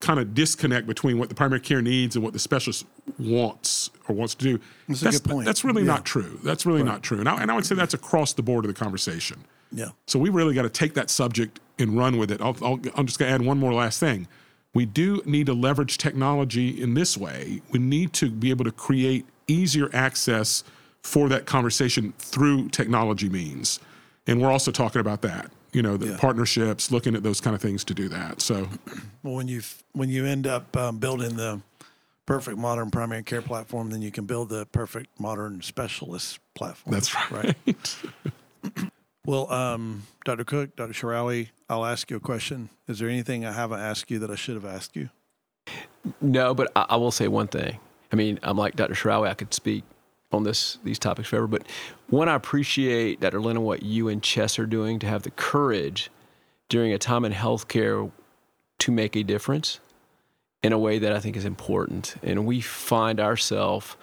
kind 0.00 0.18
of 0.18 0.32
disconnect 0.32 0.86
between 0.86 1.18
what 1.18 1.28
the 1.28 1.34
primary 1.34 1.60
care 1.60 1.82
needs 1.82 2.16
and 2.16 2.24
what 2.24 2.32
the 2.32 2.38
specialist 2.38 2.86
wants 3.18 3.90
or 4.08 4.14
wants 4.14 4.34
to 4.34 4.44
do. 4.44 4.60
That's, 4.88 5.00
that's, 5.00 5.20
that's 5.20 5.64
really 5.64 5.82
yeah. 5.82 5.88
not 5.88 6.06
true. 6.06 6.40
That's 6.42 6.64
really 6.64 6.82
right. 6.82 6.92
not 6.92 7.02
true. 7.02 7.18
And 7.20 7.28
I, 7.28 7.42
and 7.42 7.50
I 7.50 7.54
would 7.54 7.66
say 7.66 7.74
that's 7.74 7.92
across 7.92 8.32
the 8.32 8.42
board 8.42 8.64
of 8.64 8.74
the 8.74 8.78
conversation. 8.78 9.44
Yeah. 9.72 9.90
So 10.06 10.18
we 10.18 10.30
really 10.30 10.54
got 10.54 10.62
to 10.62 10.70
take 10.70 10.94
that 10.94 11.10
subject 11.10 11.60
and 11.78 11.96
run 11.98 12.16
with 12.16 12.30
it. 12.30 12.40
I'll, 12.40 12.56
I'll, 12.62 12.80
I'm 12.94 13.06
just 13.06 13.18
going 13.18 13.28
to 13.28 13.34
add 13.34 13.42
one 13.42 13.58
more 13.58 13.74
last 13.74 14.00
thing 14.00 14.26
we 14.74 14.86
do 14.86 15.22
need 15.24 15.46
to 15.46 15.54
leverage 15.54 15.98
technology 15.98 16.80
in 16.80 16.94
this 16.94 17.16
way. 17.16 17.60
We 17.70 17.78
need 17.78 18.12
to 18.14 18.30
be 18.30 18.50
able 18.50 18.64
to 18.64 18.72
create 18.72 19.26
easier 19.48 19.90
access 19.92 20.62
for 21.02 21.28
that 21.28 21.46
conversation 21.46 22.12
through 22.18 22.68
technology 22.68 23.28
means. 23.28 23.80
And 24.26 24.40
we're 24.40 24.50
also 24.50 24.70
talking 24.70 25.00
about 25.00 25.22
that, 25.22 25.50
you 25.72 25.82
know, 25.82 25.96
the 25.96 26.08
yeah. 26.08 26.16
partnerships, 26.18 26.90
looking 26.90 27.14
at 27.14 27.22
those 27.22 27.40
kind 27.40 27.54
of 27.54 27.62
things 27.62 27.84
to 27.84 27.94
do 27.94 28.08
that. 28.08 28.40
So, 28.40 28.68
well, 29.22 29.34
when 29.34 29.48
you 29.48 29.62
when 29.92 30.08
you 30.08 30.26
end 30.26 30.46
up 30.46 30.76
um, 30.76 30.98
building 30.98 31.36
the 31.36 31.60
perfect 32.26 32.58
modern 32.58 32.90
primary 32.90 33.22
care 33.22 33.42
platform, 33.42 33.90
then 33.90 34.02
you 34.02 34.10
can 34.10 34.24
build 34.24 34.48
the 34.48 34.66
perfect 34.66 35.18
modern 35.18 35.62
specialist 35.62 36.38
platform. 36.54 36.94
That's 36.94 37.14
right. 37.32 37.56
right? 37.66 37.96
well, 39.26 39.50
um, 39.52 40.04
Dr. 40.24 40.44
Cook, 40.44 40.76
Dr. 40.76 40.92
Sharawy, 40.92 41.48
I'll 41.68 41.84
ask 41.84 42.10
you 42.10 42.16
a 42.16 42.20
question. 42.20 42.68
Is 42.86 42.98
there 42.98 43.08
anything 43.08 43.44
I 43.44 43.52
haven't 43.52 43.80
asked 43.80 44.10
you 44.10 44.18
that 44.20 44.30
I 44.30 44.36
should 44.36 44.54
have 44.54 44.64
asked 44.64 44.94
you? 44.94 45.10
No, 46.20 46.54
but 46.54 46.70
I, 46.76 46.86
I 46.90 46.96
will 46.96 47.10
say 47.10 47.28
one 47.28 47.48
thing. 47.48 47.78
I 48.12 48.16
mean, 48.16 48.38
I'm 48.42 48.56
like 48.56 48.76
Dr. 48.76 48.94
Sharawy. 48.94 49.28
I 49.28 49.34
could 49.34 49.52
speak 49.54 49.84
on 50.32 50.44
this 50.44 50.78
these 50.84 50.98
topics 50.98 51.28
forever, 51.28 51.46
but 51.46 51.62
one, 52.08 52.28
I 52.28 52.34
appreciate 52.34 53.20
Dr. 53.20 53.40
Lennon 53.40 53.62
what 53.62 53.82
you 53.82 54.08
and 54.08 54.22
Chess 54.22 54.58
are 54.58 54.66
doing 54.66 54.98
to 55.00 55.06
have 55.06 55.22
the 55.22 55.30
courage 55.30 56.10
during 56.68 56.92
a 56.92 56.98
time 56.98 57.24
in 57.24 57.32
healthcare 57.32 58.10
to 58.78 58.92
make 58.92 59.16
a 59.16 59.22
difference 59.22 59.80
in 60.62 60.72
a 60.72 60.78
way 60.78 60.98
that 60.98 61.12
I 61.12 61.20
think 61.20 61.36
is 61.36 61.44
important. 61.44 62.14
And 62.22 62.46
we 62.46 62.60
find 62.60 63.20
ourselves 63.20 63.96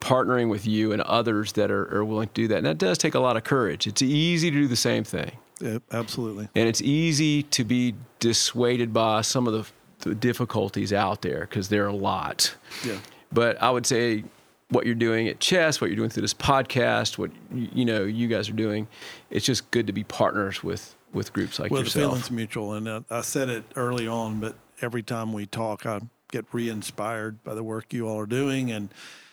partnering 0.00 0.50
with 0.50 0.66
you 0.66 0.92
and 0.92 1.02
others 1.02 1.52
that 1.52 1.70
are, 1.70 1.96
are 1.96 2.04
willing 2.04 2.28
to 2.28 2.34
do 2.34 2.48
that. 2.48 2.58
And 2.58 2.66
that 2.66 2.78
does 2.78 2.98
take 2.98 3.14
a 3.14 3.18
lot 3.18 3.36
of 3.36 3.44
courage. 3.44 3.86
It's 3.86 4.02
easy 4.02 4.50
to 4.50 4.56
do 4.56 4.68
the 4.68 4.76
same 4.76 5.04
thing. 5.04 5.32
Yeah, 5.60 5.78
absolutely. 5.90 6.48
And 6.54 6.68
it's 6.68 6.82
easy 6.82 7.42
to 7.44 7.64
be 7.64 7.94
dissuaded 8.20 8.92
by 8.92 9.22
some 9.22 9.46
of 9.46 9.52
the, 9.52 10.08
the 10.08 10.14
difficulties 10.14 10.92
out 10.92 11.22
there 11.22 11.40
because 11.40 11.68
there 11.68 11.84
are 11.84 11.88
a 11.88 11.96
lot. 11.96 12.54
Yeah. 12.84 12.98
But 13.32 13.60
I 13.62 13.70
would 13.70 13.86
say 13.86 14.24
what 14.70 14.86
you're 14.86 14.94
doing 14.94 15.28
at 15.28 15.38
Chess, 15.40 15.80
what 15.80 15.88
you're 15.88 15.96
doing 15.96 16.10
through 16.10 16.22
this 16.22 16.34
podcast, 16.34 17.18
what 17.18 17.30
you 17.52 17.84
know 17.84 18.04
you 18.04 18.28
guys 18.28 18.48
are 18.48 18.54
doing, 18.54 18.88
it's 19.30 19.46
just 19.46 19.70
good 19.70 19.86
to 19.86 19.92
be 19.92 20.04
partners 20.04 20.62
with 20.62 20.94
with 21.12 21.32
groups 21.32 21.58
like 21.58 21.70
well, 21.70 21.82
yourself. 21.82 21.94
Well, 22.00 22.10
the 22.10 22.14
feeling's 22.16 22.30
mutual, 22.30 22.72
and 22.74 22.88
uh, 22.88 23.00
I 23.10 23.20
said 23.22 23.48
it 23.48 23.64
early 23.76 24.06
on, 24.06 24.40
but 24.40 24.56
every 24.82 25.02
time 25.02 25.32
we 25.32 25.46
talk, 25.46 25.86
I 25.86 26.00
get 26.30 26.44
re-inspired 26.52 27.42
by 27.44 27.54
the 27.54 27.62
work 27.62 27.92
you 27.92 28.08
all 28.08 28.18
are 28.18 28.26
doing 28.26 28.72
and 28.72 28.92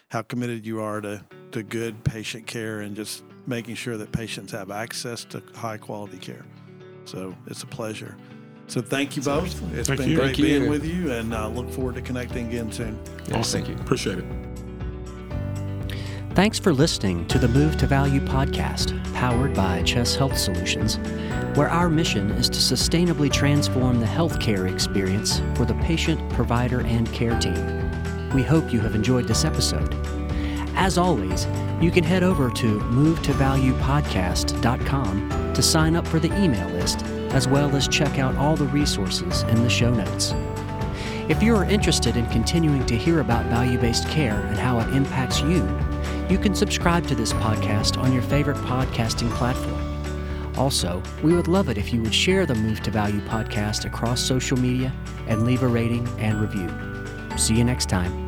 how 0.09 0.21
committed 0.21 0.65
you 0.65 0.79
are 0.79 1.01
to, 1.01 1.23
to 1.51 1.63
good 1.63 2.03
patient 2.03 2.45
care 2.45 2.81
and 2.81 2.95
just 2.95 3.23
making 3.47 3.75
sure 3.75 3.97
that 3.97 4.11
patients 4.11 4.51
have 4.51 4.69
access 4.69 5.25
to 5.25 5.41
high 5.55 5.77
quality 5.77 6.17
care. 6.17 6.45
So 7.05 7.35
it's 7.47 7.63
a 7.63 7.67
pleasure. 7.67 8.15
So 8.67 8.79
thank 8.81 9.17
you 9.17 9.23
both. 9.23 9.61
It's 9.73 9.87
thank 9.87 9.99
been 9.99 10.09
you. 10.09 10.15
great 10.15 10.27
thank 10.27 10.37
being 10.37 10.63
you. 10.63 10.69
with 10.69 10.85
you, 10.85 11.11
and 11.11 11.33
I 11.33 11.43
uh, 11.43 11.49
look 11.49 11.69
forward 11.69 11.95
to 11.95 12.01
connecting 12.01 12.47
again 12.47 12.71
soon. 12.71 12.97
Yes, 13.27 13.33
awesome. 13.33 13.63
Thank 13.63 13.75
you. 13.75 13.83
Appreciate 13.83 14.19
it. 14.19 14.52
Thanks 16.35 16.57
for 16.57 16.73
listening 16.73 17.27
to 17.27 17.37
the 17.37 17.47
Move 17.47 17.77
to 17.77 17.85
Value 17.85 18.19
podcast, 18.19 18.99
powered 19.13 19.53
by 19.53 19.83
Chess 19.83 20.15
Health 20.15 20.35
Solutions, 20.35 20.97
where 21.55 21.69
our 21.69 21.89
mission 21.89 22.31
is 22.31 22.49
to 22.49 22.57
sustainably 22.57 23.31
transform 23.31 23.99
the 23.99 24.07
healthcare 24.07 24.67
experience 24.67 25.43
for 25.53 25.65
the 25.65 25.75
patient, 25.75 26.27
provider, 26.33 26.81
and 26.81 27.13
care 27.13 27.39
team. 27.39 28.31
We 28.31 28.41
hope 28.41 28.73
you 28.73 28.79
have 28.79 28.95
enjoyed 28.95 29.27
this 29.27 29.45
episode. 29.45 29.93
As 30.75 30.97
always, 30.97 31.45
you 31.79 31.91
can 31.91 32.03
head 32.03 32.23
over 32.23 32.49
to 32.49 32.79
movetovaluepodcast.com 32.79 35.53
to 35.53 35.61
sign 35.61 35.95
up 35.95 36.07
for 36.07 36.19
the 36.19 36.35
email 36.43 36.67
list, 36.69 37.05
as 37.31 37.47
well 37.47 37.75
as 37.75 37.87
check 37.87 38.17
out 38.17 38.35
all 38.37 38.55
the 38.55 38.65
resources 38.65 39.43
in 39.43 39.61
the 39.61 39.69
show 39.69 39.93
notes. 39.93 40.33
If 41.29 41.43
you 41.43 41.55
are 41.55 41.63
interested 41.63 42.17
in 42.17 42.25
continuing 42.31 42.87
to 42.87 42.97
hear 42.97 43.19
about 43.19 43.45
value 43.45 43.77
based 43.77 44.09
care 44.09 44.41
and 44.47 44.57
how 44.57 44.79
it 44.79 44.91
impacts 44.95 45.39
you, 45.41 45.61
you 46.29 46.37
can 46.37 46.55
subscribe 46.55 47.07
to 47.07 47.15
this 47.15 47.33
podcast 47.33 47.97
on 47.97 48.13
your 48.13 48.21
favorite 48.23 48.57
podcasting 48.57 49.29
platform. 49.31 49.93
Also, 50.57 51.01
we 51.23 51.35
would 51.35 51.47
love 51.47 51.69
it 51.69 51.77
if 51.77 51.91
you 51.91 52.01
would 52.01 52.13
share 52.13 52.45
the 52.45 52.55
Move 52.55 52.81
to 52.81 52.91
Value 52.91 53.21
podcast 53.21 53.85
across 53.85 54.21
social 54.21 54.57
media 54.57 54.93
and 55.27 55.45
leave 55.45 55.63
a 55.63 55.67
rating 55.67 56.07
and 56.19 56.39
review. 56.39 56.69
See 57.37 57.55
you 57.55 57.63
next 57.63 57.89
time. 57.89 58.22